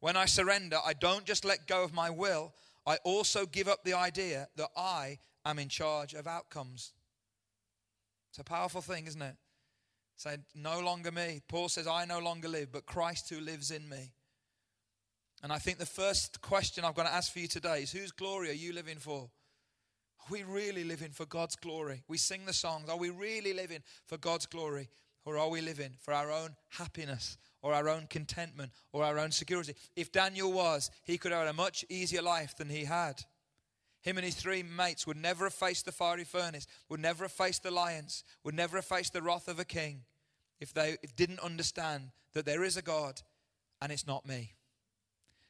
[0.00, 2.52] When I surrender, I don't just let go of my will,
[2.86, 6.92] I also give up the idea that I am in charge of outcomes.
[8.30, 9.36] It's a powerful thing, isn't it?
[10.16, 11.42] Say, no longer me.
[11.48, 14.12] Paul says, I no longer live, but Christ who lives in me.
[15.42, 18.12] And I think the first question I've got to ask for you today is whose
[18.12, 19.28] glory are you living for?
[20.20, 22.04] Are we really living for God's glory?
[22.06, 22.88] We sing the songs.
[22.88, 24.88] Are we really living for God's glory?
[25.24, 29.32] Or are we living for our own happiness or our own contentment or our own
[29.32, 29.74] security?
[29.96, 33.22] If Daniel was, he could have had a much easier life than he had.
[34.02, 37.32] Him and his three mates would never have faced the fiery furnace, would never have
[37.32, 40.02] faced the lions, would never have faced the wrath of a king
[40.60, 43.22] if they didn't understand that there is a God
[43.80, 44.54] and it's not me.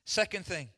[0.05, 0.69] Second thing,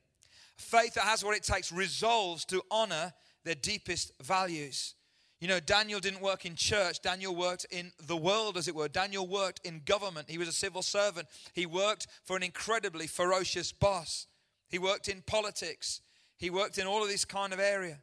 [0.57, 3.13] faith that has what it takes resolves to honor
[3.45, 4.95] their deepest values.
[5.41, 7.03] You know, Daniel didn't work in church.
[7.03, 8.89] Daniel worked in the world, as it were.
[8.89, 10.31] Daniel worked in government.
[10.31, 11.29] He was a civil servant.
[11.53, 14.27] He worked for an incredibly ferocious boss.
[14.69, 16.01] He worked in politics.
[16.39, 17.99] He worked in all of this kind of area.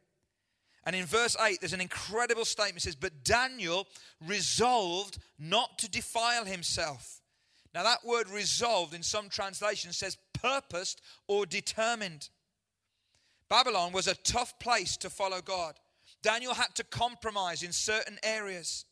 [0.83, 2.77] And in verse 8, there's an incredible statement.
[2.77, 3.87] It says, But Daniel
[4.27, 7.20] resolved not to defile himself.
[7.73, 12.29] Now, that word resolved in some translations says purposed or determined.
[13.49, 15.75] Babylon was a tough place to follow God.
[16.21, 18.85] Daniel had to compromise in certain areas.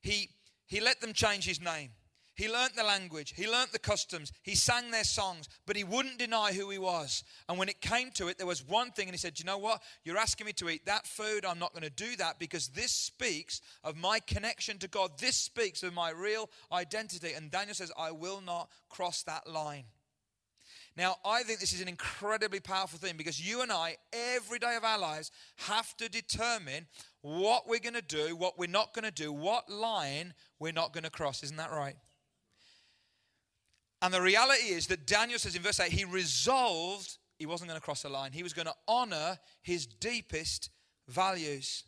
[0.00, 0.30] He,
[0.66, 1.90] he let them change his name.
[2.38, 6.20] He learnt the language, he learnt the customs, he sang their songs, but he wouldn't
[6.20, 7.24] deny who he was.
[7.48, 9.58] And when it came to it, there was one thing, and he said, You know
[9.58, 9.82] what?
[10.04, 11.44] You're asking me to eat that food.
[11.44, 15.18] I'm not going to do that because this speaks of my connection to God.
[15.18, 17.32] This speaks of my real identity.
[17.32, 19.86] And Daniel says, I will not cross that line.
[20.96, 24.76] Now, I think this is an incredibly powerful thing because you and I, every day
[24.76, 26.86] of our lives, have to determine
[27.20, 30.92] what we're going to do, what we're not going to do, what line we're not
[30.92, 31.42] going to cross.
[31.42, 31.96] Isn't that right?
[34.00, 37.80] And the reality is that Daniel says in verse 8, he resolved he wasn't going
[37.80, 38.32] to cross the line.
[38.32, 40.70] He was going to honor his deepest
[41.06, 41.84] values.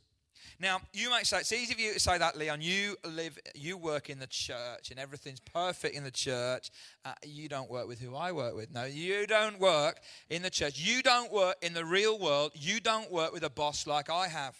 [0.61, 2.61] Now, you might say, it's easy for you to say that, Leon.
[2.61, 6.70] You live, you work in the church and everything's perfect in the church.
[7.05, 8.73] Uh, you don't work with who I work with.
[8.73, 10.79] No, you don't work in the church.
[10.79, 12.53] You don't work in the real world.
[12.55, 14.57] You don't work with a boss like I have.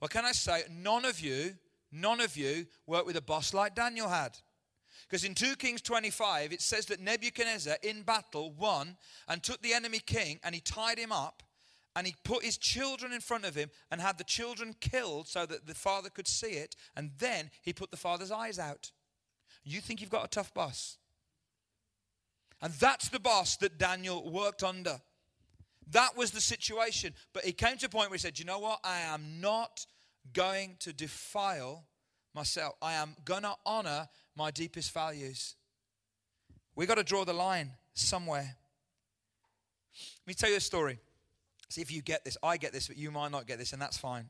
[0.00, 1.54] Well, can I say, none of you,
[1.90, 4.38] none of you work with a boss like Daniel had.
[5.12, 8.96] Because in 2 Kings 25, it says that Nebuchadnezzar in battle won
[9.28, 11.42] and took the enemy king and he tied him up
[11.94, 15.44] and he put his children in front of him and had the children killed so
[15.44, 16.76] that the father could see it.
[16.96, 18.90] And then he put the father's eyes out.
[19.64, 20.96] You think you've got a tough boss?
[22.62, 24.98] And that's the boss that Daniel worked under.
[25.90, 27.12] That was the situation.
[27.34, 28.80] But he came to a point where he said, You know what?
[28.82, 29.84] I am not
[30.32, 31.84] going to defile
[32.34, 32.76] myself.
[32.80, 35.54] I am going to honor my deepest values.
[36.74, 38.56] We got to draw the line somewhere.
[39.94, 40.98] Let me tell you a story.
[41.68, 42.36] See if you get this.
[42.42, 44.28] I get this, but you might not get this, and that's fine.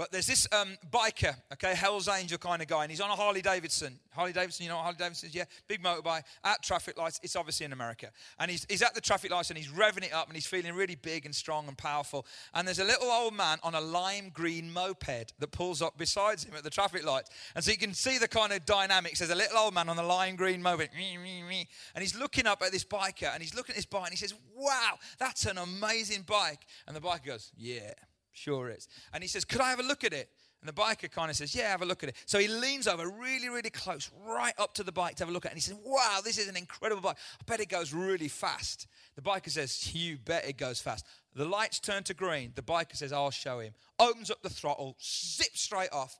[0.00, 3.14] But there's this um, biker, okay, Hell's Angel kind of guy, and he's on a
[3.14, 3.98] Harley Davidson.
[4.14, 5.34] Harley Davidson, you know what Harley Davidson is?
[5.34, 7.20] Yeah, big motorbike at traffic lights.
[7.22, 8.08] It's obviously in America.
[8.38, 10.72] And he's, he's at the traffic lights and he's revving it up and he's feeling
[10.72, 12.24] really big and strong and powerful.
[12.54, 16.40] And there's a little old man on a lime green moped that pulls up beside
[16.40, 17.28] him at the traffic lights.
[17.54, 19.18] And so you can see the kind of dynamics.
[19.18, 21.66] There's a little old man on the lime green moped, and
[21.98, 24.32] he's looking up at this biker and he's looking at his bike and he says,
[24.56, 26.60] Wow, that's an amazing bike.
[26.86, 27.92] And the biker goes, Yeah.
[28.32, 28.88] Sure is.
[29.12, 30.30] And he says, Could I have a look at it?
[30.60, 32.16] And the biker kind of says, Yeah, have a look at it.
[32.26, 35.32] So he leans over really, really close, right up to the bike to have a
[35.32, 35.54] look at it.
[35.54, 37.16] And he says, Wow, this is an incredible bike.
[37.40, 38.86] I bet it goes really fast.
[39.16, 41.06] The biker says, You bet it goes fast.
[41.34, 42.52] The lights turn to green.
[42.54, 43.72] The biker says, I'll show him.
[43.98, 46.18] Opens up the throttle, zips straight off.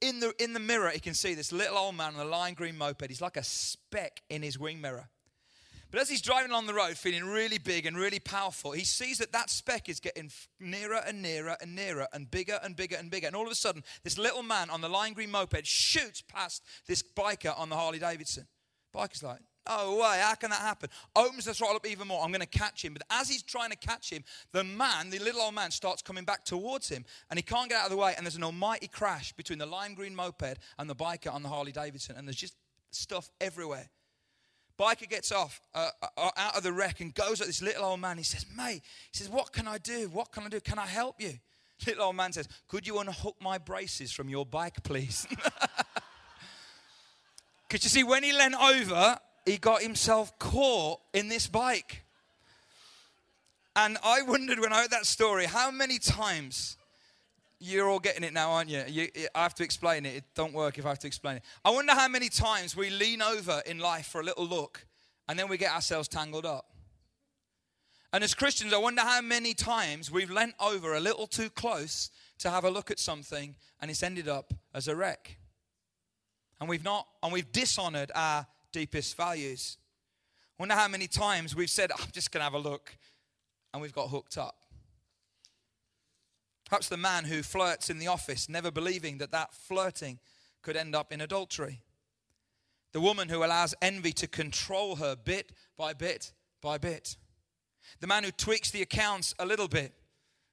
[0.00, 2.54] In the, in the mirror, he can see this little old man on a lime
[2.54, 3.08] green moped.
[3.08, 5.08] He's like a speck in his wing mirror.
[5.94, 9.18] But as he's driving along the road, feeling really big and really powerful, he sees
[9.18, 10.28] that that speck is getting
[10.58, 13.28] nearer and nearer and nearer and bigger and bigger and bigger.
[13.28, 16.64] And all of a sudden, this little man on the lime green moped shoots past
[16.88, 18.48] this biker on the Harley Davidson.
[18.92, 20.90] Biker's like, Oh, way, how can that happen?
[21.14, 22.24] Opens the throttle up even more.
[22.24, 22.92] I'm going to catch him.
[22.92, 26.24] But as he's trying to catch him, the man, the little old man, starts coming
[26.24, 27.04] back towards him.
[27.30, 28.14] And he can't get out of the way.
[28.16, 31.48] And there's an almighty crash between the lime green moped and the biker on the
[31.48, 32.16] Harley Davidson.
[32.16, 32.56] And there's just
[32.90, 33.88] stuff everywhere.
[34.78, 38.00] Biker gets off uh, uh, out of the wreck and goes at this little old
[38.00, 38.18] man.
[38.18, 38.82] He says, Mate,
[39.12, 40.08] he says, What can I do?
[40.12, 40.60] What can I do?
[40.60, 41.34] Can I help you?
[41.86, 45.26] Little old man says, Could you unhook my braces from your bike, please?
[47.74, 52.04] Because you see, when he leant over, he got himself caught in this bike.
[53.74, 56.76] And I wondered when I heard that story, how many times
[57.64, 58.84] you're all getting it now, aren't you?
[58.86, 59.08] you?
[59.34, 60.16] I have to explain it.
[60.16, 61.42] It don't work if I have to explain it.
[61.64, 64.86] I wonder how many times we lean over in life for a little look
[65.28, 66.66] and then we get ourselves tangled up.
[68.12, 72.10] And as Christians, I wonder how many times we've leant over a little too close
[72.38, 75.38] to have a look at something and it's ended up as a wreck.
[76.60, 79.78] And we've not, and we've dishonored our deepest values.
[80.58, 82.96] I wonder how many times we've said, I'm just going to have a look,
[83.72, 84.63] and we've got hooked up.
[86.68, 90.18] Perhaps the man who flirts in the office, never believing that that flirting
[90.62, 91.82] could end up in adultery.
[92.92, 97.16] The woman who allows envy to control her bit by bit by bit.
[98.00, 99.92] The man who tweaks the accounts a little bit,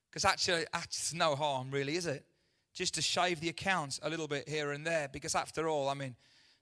[0.09, 2.25] because actually, that's no harm, really, is it?
[2.73, 5.93] Just to shave the accounts a little bit here and there, because after all, I
[5.93, 6.15] mean,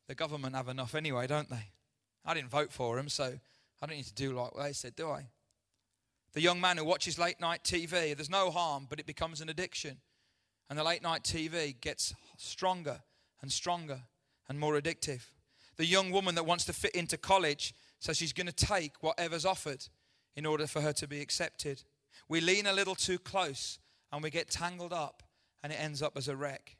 [0.07, 1.71] the government have enough anyway, don't they?
[2.25, 3.39] I didn't vote for them, so
[3.81, 5.27] I don't need to do like they said, do I?
[6.33, 9.49] The young man who watches late night TV, there's no harm, but it becomes an
[9.49, 9.97] addiction.
[10.69, 13.01] And the late night TV gets stronger
[13.41, 14.01] and stronger
[14.47, 15.21] and more addictive.
[15.77, 19.45] The young woman that wants to fit into college, so she's going to take whatever's
[19.45, 19.87] offered
[20.35, 21.83] in order for her to be accepted.
[22.27, 23.79] We lean a little too close
[24.11, 25.23] and we get tangled up
[25.63, 26.77] and it ends up as a wreck.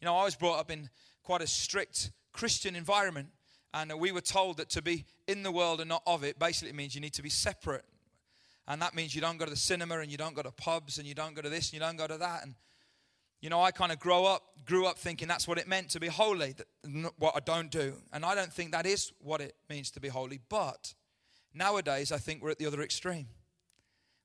[0.00, 0.90] You know, I was brought up in
[1.22, 3.30] quite a strict Christian environment,
[3.74, 6.72] and we were told that to be in the world and not of it basically
[6.72, 7.84] means you need to be separate
[8.70, 10.98] and that means you don't go to the cinema and you don't go to pubs
[10.98, 12.44] and you don't go to this and you don't go to that.
[12.44, 12.54] And
[13.40, 16.00] You know, I kind of grow up, grew up thinking that's what it meant to
[16.00, 16.66] be holy, that,
[17.18, 17.94] what I don't do.
[18.12, 20.40] And I don't think that is what it means to be holy.
[20.48, 20.94] But
[21.54, 23.28] nowadays, I think we're at the other extreme,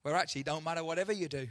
[0.03, 1.47] where actually don't matter whatever you do.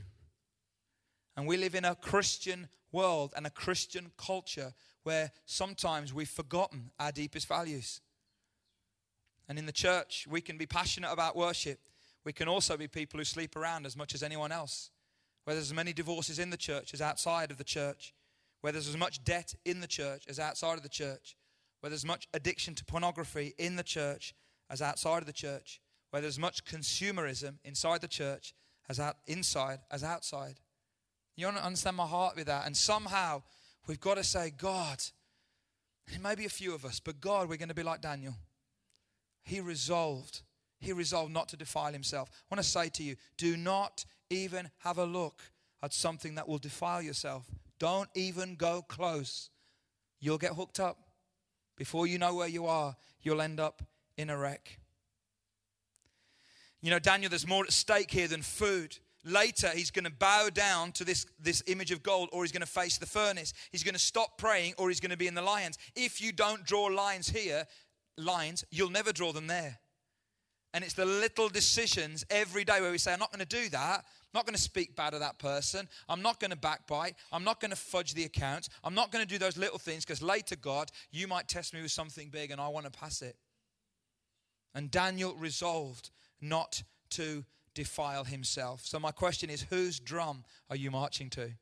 [1.36, 6.90] And we live in a Christian world and a Christian culture where sometimes we've forgotten
[7.00, 8.02] our deepest values.
[9.48, 11.80] And in the church, we can be passionate about worship.
[12.24, 14.90] We can also be people who sleep around as much as anyone else
[15.44, 18.14] where there's as many divorces in the church as outside of the church,
[18.60, 21.36] where there's as much debt in the church as outside of the church,
[21.80, 24.34] where there's much addiction to pornography in the church
[24.70, 28.54] as outside of the church, where there's much consumerism inside the church
[28.88, 30.60] as out, inside as outside.
[31.36, 32.66] You don't understand my heart with that?
[32.66, 33.42] And somehow
[33.86, 35.02] we've got to say, God,
[36.10, 38.34] it may be a few of us, but God, we're going to be like Daniel.
[39.42, 40.40] He resolved.
[40.84, 42.30] He resolved not to defile himself.
[42.30, 45.42] I want to say to you, do not even have a look
[45.82, 47.46] at something that will defile yourself.
[47.78, 49.48] Don't even go close.
[50.20, 50.98] You'll get hooked up.
[51.76, 53.82] Before you know where you are, you'll end up
[54.18, 54.78] in a wreck.
[56.82, 58.98] You know, Daniel, there's more at stake here than food.
[59.24, 62.60] Later, he's going to bow down to this, this image of gold or he's going
[62.60, 63.54] to face the furnace.
[63.72, 65.78] He's going to stop praying or he's going to be in the lions.
[65.96, 67.66] If you don't draw lines here,
[68.18, 69.78] lines, you'll never draw them there.
[70.74, 73.68] And it's the little decisions every day where we say, I'm not going to do
[73.70, 74.00] that.
[74.00, 75.88] I'm not going to speak bad of that person.
[76.08, 77.14] I'm not going to backbite.
[77.30, 78.68] I'm not going to fudge the accounts.
[78.82, 81.80] I'm not going to do those little things because later, God, you might test me
[81.80, 83.36] with something big and I want to pass it.
[84.74, 86.10] And Daniel resolved
[86.40, 88.84] not to defile himself.
[88.84, 91.52] So, my question is whose drum are you marching to?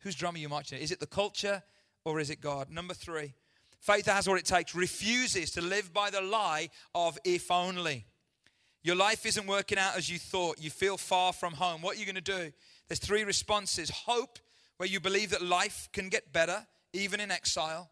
[0.00, 0.84] Whose drum are you marching to?
[0.84, 1.62] Is it the culture
[2.04, 2.68] or is it God?
[2.70, 3.32] Number three,
[3.80, 8.06] faith has what it takes, refuses to live by the lie of if only.
[8.82, 10.58] Your life isn't working out as you thought.
[10.58, 11.82] You feel far from home.
[11.82, 12.52] What are you going to do?
[12.88, 14.38] There's three responses hope,
[14.78, 17.90] where you believe that life can get better, even in exile.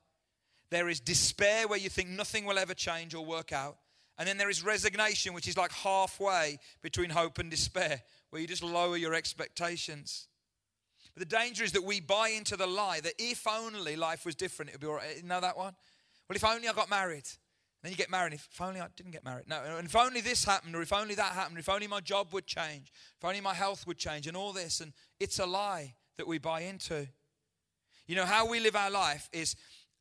[0.71, 3.77] There is despair, where you think nothing will ever change or work out.
[4.19, 8.49] And then there is resignation, which is like halfway between hope and despair, where you
[8.49, 10.27] just lower your expectations.
[11.15, 14.35] But the danger is that we buy into the lie that if only life was
[14.35, 15.17] different, it would be all right.
[15.17, 15.75] You know that one?
[16.29, 17.29] Well, if only I got married.
[17.83, 18.33] Then you get married.
[18.33, 19.49] If, if only I didn't get married.
[19.49, 22.33] No, and if only this happened, or if only that happened, if only my job
[22.33, 24.81] would change, if only my health would change, and all this.
[24.81, 27.09] And it's a lie that we buy into.
[28.07, 29.55] You know, how we live our life is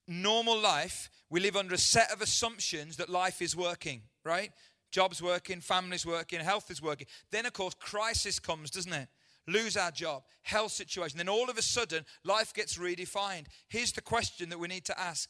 [0.07, 1.09] normal life.
[1.29, 4.51] We live under a set of assumptions that life is working, right?
[4.91, 7.07] Job's working, family's working, health is working.
[7.31, 9.09] Then, of course, crisis comes, doesn't it?
[9.45, 11.17] Lose our job, health situation.
[11.17, 13.45] Then all of a sudden, life gets redefined.
[13.69, 15.29] Here's the question that we need to ask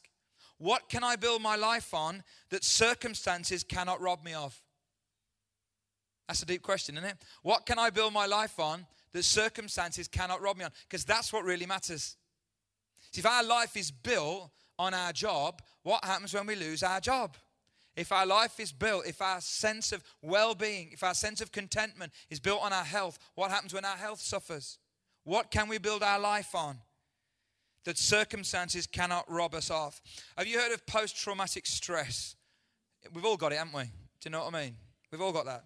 [0.57, 4.59] what can I build my life on that circumstances cannot rob me of?
[6.27, 7.17] That's a deep question, isn't it?
[7.43, 10.71] What can I build my life on that circumstances cannot rob me on?
[10.89, 12.17] Because that's what really matters.
[13.11, 16.99] See, if our life is built on our job, what happens when we lose our
[16.99, 17.37] job?
[17.95, 21.51] If our life is built, if our sense of well being, if our sense of
[21.51, 24.77] contentment is built on our health, what happens when our health suffers?
[25.23, 26.77] What can we build our life on?
[27.87, 30.01] That circumstances cannot rob us of.
[30.37, 32.35] Have you heard of post traumatic stress?
[33.13, 33.83] We've all got it, haven't we?
[33.83, 33.89] Do
[34.25, 34.75] you know what I mean?
[35.09, 35.63] We've all got that.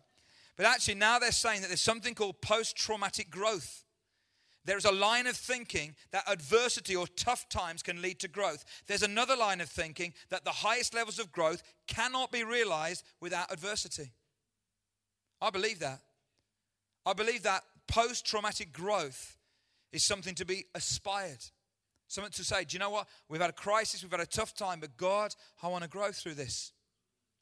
[0.56, 3.86] But actually, now they're saying that there's something called post traumatic growth.
[4.66, 8.66] There's a line of thinking that adversity or tough times can lead to growth.
[8.86, 13.52] There's another line of thinking that the highest levels of growth cannot be realized without
[13.52, 14.12] adversity.
[15.42, 16.02] I believe that.
[17.04, 19.38] I believe that post traumatic growth
[19.92, 21.44] is something to be aspired.
[22.12, 23.08] Something to say, do you know what?
[23.30, 26.12] We've had a crisis, we've had a tough time, but God, I want to grow
[26.12, 26.74] through this.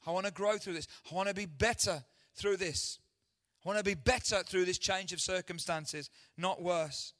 [0.05, 0.87] I want to grow through this.
[1.11, 2.03] I want to be better
[2.35, 2.99] through this.
[3.65, 7.13] I want to be better through this change of circumstances, not worse.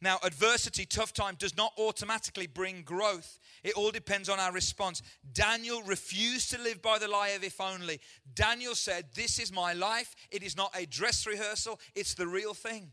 [0.00, 3.38] Now, adversity, tough time, does not automatically bring growth.
[3.62, 5.00] It all depends on our response.
[5.32, 8.00] Daniel refused to live by the lie of if only.
[8.34, 10.16] Daniel said, This is my life.
[10.32, 12.90] It is not a dress rehearsal, it's the real thing.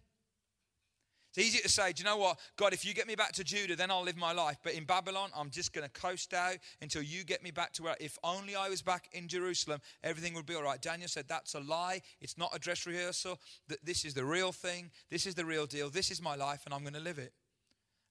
[1.35, 2.39] It's easy to say, do you know what?
[2.55, 4.57] God, if you get me back to Judah, then I'll live my life.
[4.63, 7.83] But in Babylon, I'm just going to coast out until you get me back to
[7.83, 10.81] where, if only I was back in Jerusalem, everything would be all right.
[10.81, 12.01] Daniel said, that's a lie.
[12.21, 13.37] It's not a dress rehearsal.
[13.83, 14.91] This is the real thing.
[15.09, 15.89] This is the real deal.
[15.89, 17.33] This is my life, and I'm going to live it.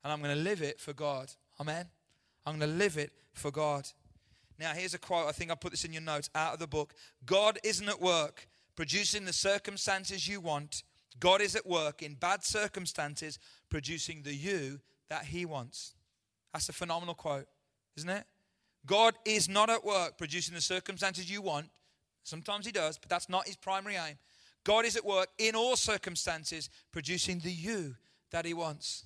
[0.03, 1.33] And I'm going to live it for God.
[1.59, 1.87] Amen.
[2.45, 3.89] I'm going to live it for God.
[4.59, 5.29] Now, here's a quote.
[5.29, 6.93] I think I put this in your notes out of the book.
[7.25, 10.83] God isn't at work producing the circumstances you want
[11.21, 13.39] God is at work in bad circumstances,
[13.71, 15.95] producing the you that He wants.
[16.53, 17.47] That's a phenomenal quote,
[17.97, 18.25] isn't it?
[18.87, 21.71] God is not at work producing the circumstances you want.
[22.23, 24.19] Sometimes He does, but that's not His primary aim.
[24.65, 27.97] God is at work in all circumstances, producing the you
[28.31, 29.05] that He wants.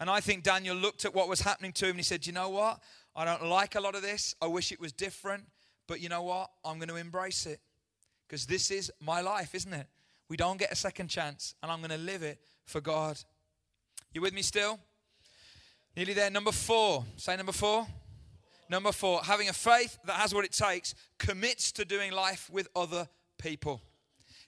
[0.00, 2.32] And I think Daniel looked at what was happening to him and he said, You
[2.32, 2.80] know what?
[3.16, 4.34] I don't like a lot of this.
[4.40, 5.44] I wish it was different.
[5.88, 6.50] But you know what?
[6.64, 7.60] I'm going to embrace it
[8.26, 9.86] because this is my life, isn't it?
[10.28, 13.18] We don't get a second chance, and I'm going to live it for God.
[14.12, 14.78] You with me still?
[15.96, 16.30] Nearly there.
[16.30, 17.04] Number four.
[17.16, 17.86] Say number four.
[18.70, 22.68] Number four, having a faith that has what it takes commits to doing life with
[22.76, 23.08] other
[23.38, 23.80] people.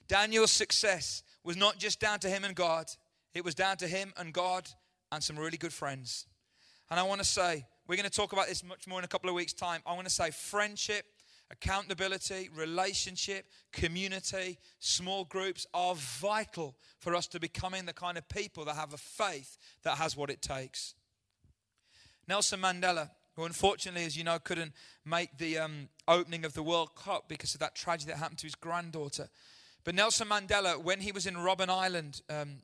[0.07, 2.85] Daniel's success was not just down to him and God,
[3.33, 4.69] it was down to him and God
[5.11, 6.27] and some really good friends.
[6.91, 9.07] And I want to say, we're going to talk about this much more in a
[9.07, 9.81] couple of weeks' time.
[9.85, 11.05] I want to say, friendship,
[11.51, 18.65] accountability, relationship, community, small groups are vital for us to becoming the kind of people
[18.65, 20.95] that have a faith that has what it takes.
[22.27, 24.73] Nelson Mandela, who unfortunately, as you know, couldn't
[25.05, 28.47] make the um, opening of the World Cup because of that tragedy that happened to
[28.47, 29.29] his granddaughter.
[29.83, 32.57] But Nelson Mandela, when he was in Robben Island, um,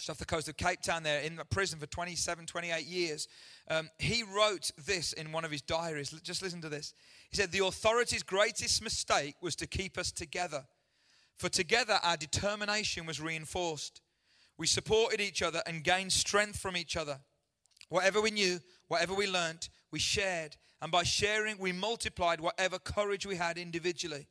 [0.00, 3.28] just off the coast of Cape Town, there in the prison for 27, 28 years,
[3.68, 6.08] um, he wrote this in one of his diaries.
[6.22, 6.94] Just listen to this.
[7.28, 10.64] He said, The authorities' greatest mistake was to keep us together.
[11.36, 14.00] For together our determination was reinforced.
[14.56, 17.20] We supported each other and gained strength from each other.
[17.90, 20.56] Whatever we knew, whatever we learnt, we shared.
[20.80, 24.28] And by sharing, we multiplied whatever courage we had individually.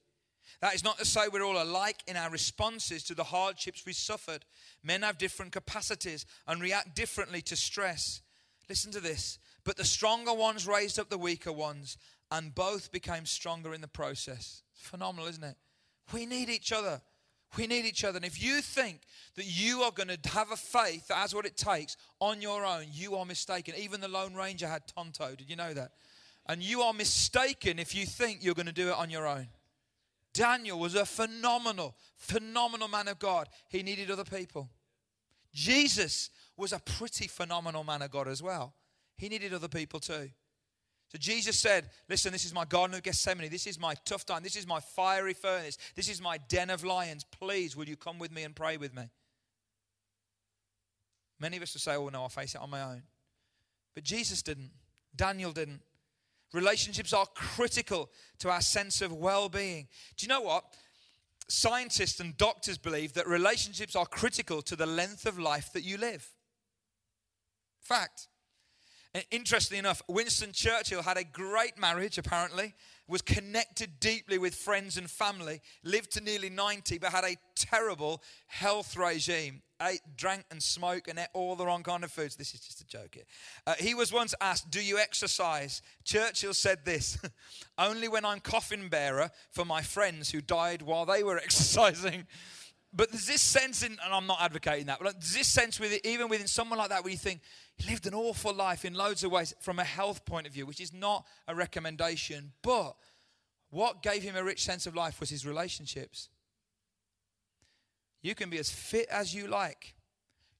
[0.61, 3.93] That is not to say we're all alike in our responses to the hardships we
[3.93, 4.45] suffered.
[4.83, 8.21] Men have different capacities and react differently to stress.
[8.67, 9.39] Listen to this.
[9.63, 11.97] But the stronger ones raised up the weaker ones,
[12.31, 14.63] and both became stronger in the process.
[14.73, 15.55] Phenomenal, isn't it?
[16.13, 17.01] We need each other.
[17.57, 18.17] We need each other.
[18.17, 19.01] And if you think
[19.35, 22.65] that you are going to have a faith that has what it takes on your
[22.65, 23.73] own, you are mistaken.
[23.77, 25.35] Even the Lone Ranger had Tonto.
[25.35, 25.91] Did you know that?
[26.45, 29.47] And you are mistaken if you think you're going to do it on your own.
[30.39, 33.49] Daniel was a phenomenal, phenomenal man of God.
[33.67, 34.69] He needed other people.
[35.53, 38.73] Jesus was a pretty phenomenal man of God as well.
[39.17, 40.29] He needed other people too.
[41.09, 43.49] So Jesus said, Listen, this is my Garden of Gethsemane.
[43.49, 44.41] This is my tough time.
[44.41, 45.77] This is my fiery furnace.
[45.93, 47.25] This is my den of lions.
[47.25, 49.09] Please, will you come with me and pray with me?
[51.37, 53.03] Many of us will say, Oh, no, I'll face it on my own.
[53.93, 54.71] But Jesus didn't.
[55.13, 55.81] Daniel didn't.
[56.53, 59.87] Relationships are critical to our sense of well being.
[60.17, 60.65] Do you know what?
[61.47, 65.97] Scientists and doctors believe that relationships are critical to the length of life that you
[65.97, 66.27] live.
[67.81, 68.27] Fact.
[69.31, 72.75] Interestingly enough, Winston Churchill had a great marriage, apparently,
[73.07, 78.21] was connected deeply with friends and family, lived to nearly 90, but had a terrible
[78.45, 79.63] health regime.
[79.81, 82.35] Ate, drank, and smoked, and ate all the wrong kind of foods.
[82.35, 83.23] This is just a joke here.
[83.65, 85.81] Uh, he was once asked, Do you exercise?
[86.03, 87.17] Churchill said this
[87.77, 92.27] Only when I'm coffin bearer for my friends who died while they were exercising.
[92.91, 95.93] But there's this sense in, and I'm not advocating that, but there's this sense with
[95.93, 97.41] it, even within someone like that where you think,
[97.77, 100.65] he lived an awful life in loads of ways from a health point of view,
[100.65, 102.51] which is not a recommendation.
[102.63, 102.95] But
[103.69, 106.29] what gave him a rich sense of life was his relationships.
[108.21, 109.95] You can be as fit as you like.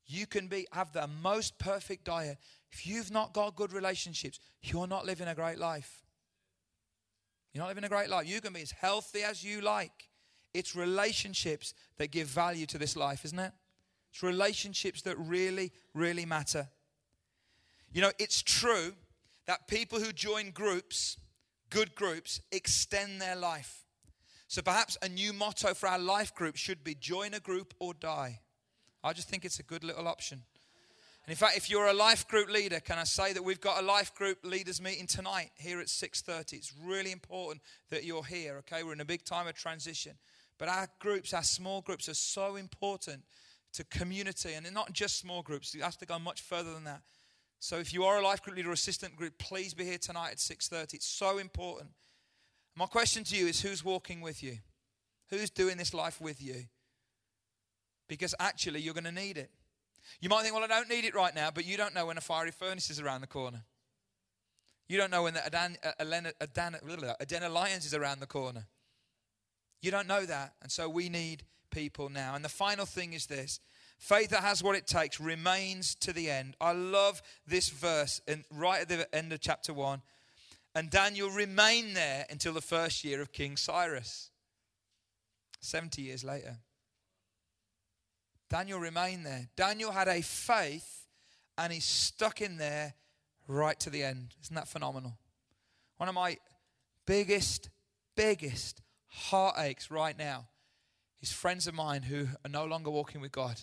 [0.06, 2.38] You can be have the most perfect diet.
[2.72, 6.04] If you've not got good relationships, you're not living a great life.
[7.54, 8.28] You're not living a great life.
[8.28, 10.10] You can be as healthy as you like.
[10.54, 13.52] It's relationships that give value to this life, isn't it?
[14.12, 16.68] It's relationships that really, really matter.
[17.92, 18.94] You know, it's true
[19.46, 21.18] that people who join groups,
[21.70, 23.86] good groups, extend their life.
[24.50, 27.94] So perhaps a new motto for our life group should be join a group or
[27.94, 28.40] die.
[29.04, 30.42] I just think it's a good little option.
[31.24, 33.84] And in fact, if you're a life group leader, can I say that we've got
[33.84, 36.58] a life group leaders meeting tonight here at 6:30.
[36.58, 38.82] It's really important that you're here, okay?
[38.82, 40.18] We're in a big time of transition.
[40.58, 43.26] But our groups, our small groups are so important
[43.74, 45.76] to community and not just small groups.
[45.76, 47.04] You have to go much further than that.
[47.60, 50.32] So if you are a life group leader or assistant group, please be here tonight
[50.32, 50.96] at 6:30.
[50.96, 51.94] It's so important.
[52.76, 54.58] My question to you is who's walking with you?
[55.30, 56.66] Who's doing this life with you?
[58.08, 59.52] Because actually you're going to need it.
[60.22, 62.18] You might think, well, I don't need it right now, but you don't know when
[62.18, 63.64] a fiery furnace is around the corner.
[64.88, 68.66] You don't know when the Adan, uh, Adan, Adena Lions is around the corner.
[69.82, 70.54] You don't know that.
[70.62, 72.34] And so we need people now.
[72.34, 73.60] And the final thing is this
[74.00, 76.56] Faith that has what it takes remains to the end.
[76.62, 80.02] I love this verse in, right at the end of chapter 1.
[80.76, 84.30] And Daniel remained there until the first year of King Cyrus.
[85.62, 86.58] 70 years later.
[88.50, 89.50] Daniel remained there.
[89.56, 91.06] Daniel had a faith
[91.58, 92.94] and he stuck in there
[93.48, 94.36] right to the end.
[94.42, 95.18] Isn't that phenomenal?
[95.98, 96.38] One of my
[97.06, 97.70] biggest,
[98.16, 100.48] biggest heartaches right now
[101.22, 103.60] is friends of mine who are no longer walking with God.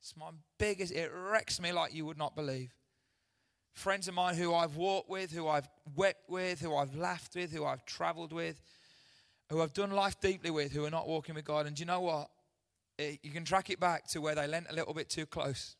[0.00, 2.72] It's my biggest, it wrecks me like you would not believe.
[3.74, 7.52] Friends of mine who I've walked with, who I've wept with, who I've laughed with,
[7.52, 8.60] who I've traveled with,
[9.48, 11.66] who I've done life deeply with, who are not walking with God.
[11.66, 12.30] And do you know what?
[12.98, 15.76] It, you can track it back to where they leant a little bit too close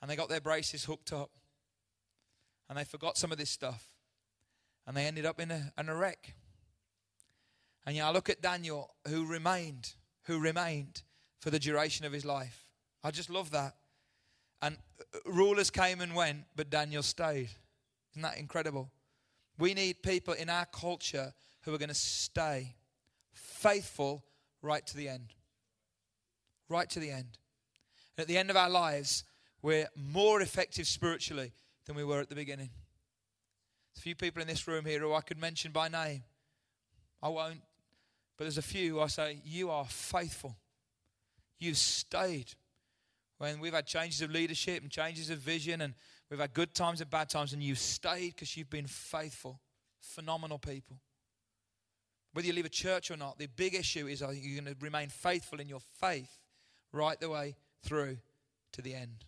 [0.00, 1.30] and they got their braces hooked up
[2.68, 3.84] and they forgot some of this stuff
[4.86, 6.34] and they ended up in a, in a wreck.
[7.86, 9.94] And yeah, I look at Daniel who remained,
[10.24, 11.02] who remained
[11.40, 12.66] for the duration of his life.
[13.02, 13.74] I just love that.
[15.00, 17.50] Uh, rulers came and went, but Daniel stayed.
[18.12, 18.90] Isn't that incredible?
[19.58, 21.32] We need people in our culture
[21.62, 22.74] who are going to stay
[23.32, 24.24] faithful
[24.62, 25.34] right to the end.
[26.68, 27.38] Right to the end.
[28.16, 29.24] At the end of our lives,
[29.62, 31.52] we're more effective spiritually
[31.86, 32.70] than we were at the beginning.
[33.92, 36.22] There's a few people in this room here who I could mention by name.
[37.22, 37.60] I won't.
[38.36, 40.56] But there's a few who I say, You are faithful.
[41.58, 42.54] You've stayed.
[43.40, 45.94] When we've had changes of leadership and changes of vision, and
[46.28, 49.60] we've had good times and bad times, and you've stayed because you've been faithful.
[49.98, 50.98] Phenomenal people.
[52.34, 54.78] Whether you leave a church or not, the big issue is are you going to
[54.84, 56.28] remain faithful in your faith
[56.92, 58.18] right the way through
[58.72, 59.24] to the end?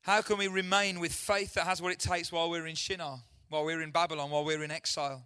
[0.00, 3.20] How can we remain with faith that has what it takes while we're in Shinar,
[3.48, 5.22] while we're in Babylon, while we're in exile?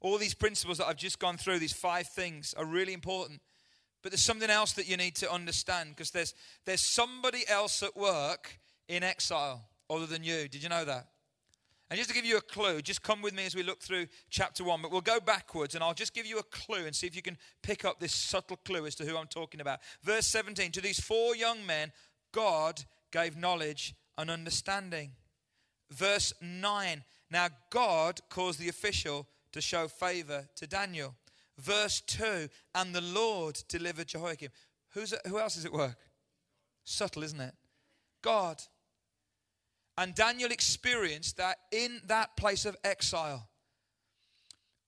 [0.00, 3.40] All these principles that I've just gone through, these five things, are really important.
[4.02, 6.34] But there's something else that you need to understand because there's,
[6.64, 10.48] there's somebody else at work in exile other than you.
[10.48, 11.06] Did you know that?
[11.92, 14.06] And just to give you a clue, just come with me as we look through
[14.30, 17.06] chapter 1, but we'll go backwards and I'll just give you a clue and see
[17.06, 19.80] if you can pick up this subtle clue as to who I'm talking about.
[20.02, 21.92] Verse 17 To these four young men,
[22.32, 25.10] God gave knowledge and understanding.
[25.90, 31.14] Verse 9 Now God caused the official to show favor to Daniel.
[31.58, 34.50] Verse 2 And the Lord delivered Jehoiakim.
[34.90, 35.96] Who's, who else is at work?
[36.84, 37.54] Subtle, isn't it?
[38.22, 38.62] God.
[39.98, 43.48] And Daniel experienced that in that place of exile.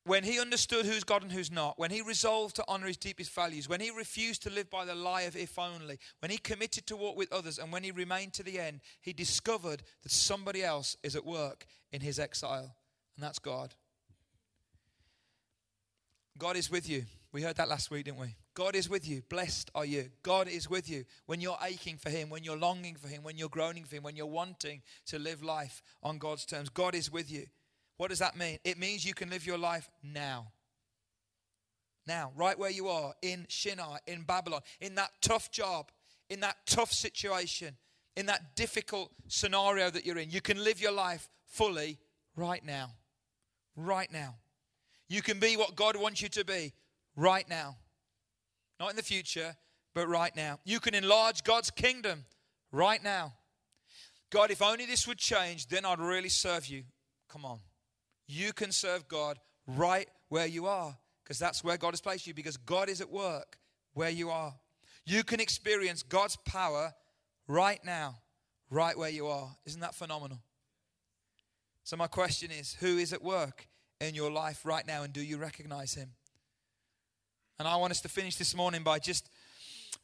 [0.06, 3.34] When he understood who's God and who's not, when he resolved to honor his deepest
[3.34, 6.86] values, when he refused to live by the lie of if only, when he committed
[6.86, 10.62] to walk with others, and when he remained to the end, he discovered that somebody
[10.62, 12.76] else is at work in his exile,
[13.16, 13.74] and that's God.
[16.39, 17.05] God is with you.
[17.32, 18.37] We heard that last week, didn't we?
[18.55, 19.22] God is with you.
[19.28, 20.11] Blessed are you.
[20.22, 23.37] God is with you when you're aching for Him, when you're longing for Him, when
[23.37, 26.68] you're groaning for Him, when you're wanting to live life on God's terms.
[26.68, 27.47] God is with you.
[27.97, 28.59] What does that mean?
[28.64, 30.53] It means you can live your life now.
[32.07, 35.91] Now, right where you are in Shinar, in Babylon, in that tough job,
[36.28, 37.76] in that tough situation,
[38.16, 40.30] in that difficult scenario that you're in.
[40.30, 41.99] You can live your life fully
[42.37, 42.91] right now.
[43.76, 44.37] Right now.
[45.09, 46.72] You can be what God wants you to be
[47.16, 47.76] right now.
[48.80, 49.57] Not in the future,
[49.94, 50.59] but right now.
[50.64, 52.24] You can enlarge God's kingdom
[52.72, 53.34] right now.
[54.30, 56.84] God, if only this would change, then I'd really serve you.
[57.28, 57.61] Come on.
[58.26, 62.34] You can serve God right where you are because that's where God has placed you
[62.34, 63.59] because God is at work
[63.92, 64.55] where you are.
[65.07, 66.92] You can experience God's power
[67.46, 68.18] right now,
[68.70, 69.57] right where you are.
[69.66, 70.40] Isn't that phenomenal?
[71.84, 73.68] So, my question is who is at work
[74.01, 76.11] in your life right now, and do you recognize Him?
[77.59, 79.28] And I want us to finish this morning by just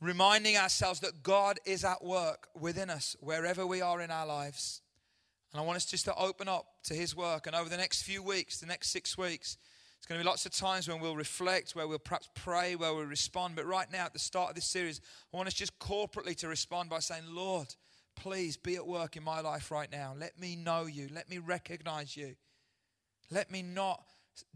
[0.01, 4.81] reminding ourselves that God is at work within us, wherever we are in our lives.
[5.53, 7.47] And I want us just to open up to His work.
[7.47, 9.57] And over the next few weeks, the next six weeks,
[9.99, 12.95] it's going to be lots of times when we'll reflect, where we'll perhaps pray, where
[12.95, 13.57] we'll respond.
[13.57, 15.01] But right now, at the start of this series,
[15.33, 17.75] I want us just corporately to respond by saying, Lord,
[18.17, 20.15] please be at work in my life right now.
[20.17, 21.09] Let me know you.
[21.13, 22.37] Let me recognize you.
[23.31, 24.03] Let me not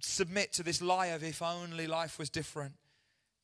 [0.00, 2.74] submit to this lie of if only life was different,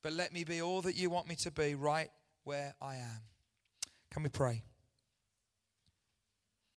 [0.01, 2.09] but let me be all that you want me to be right
[2.43, 3.21] where I am.
[4.11, 4.63] Can we pray?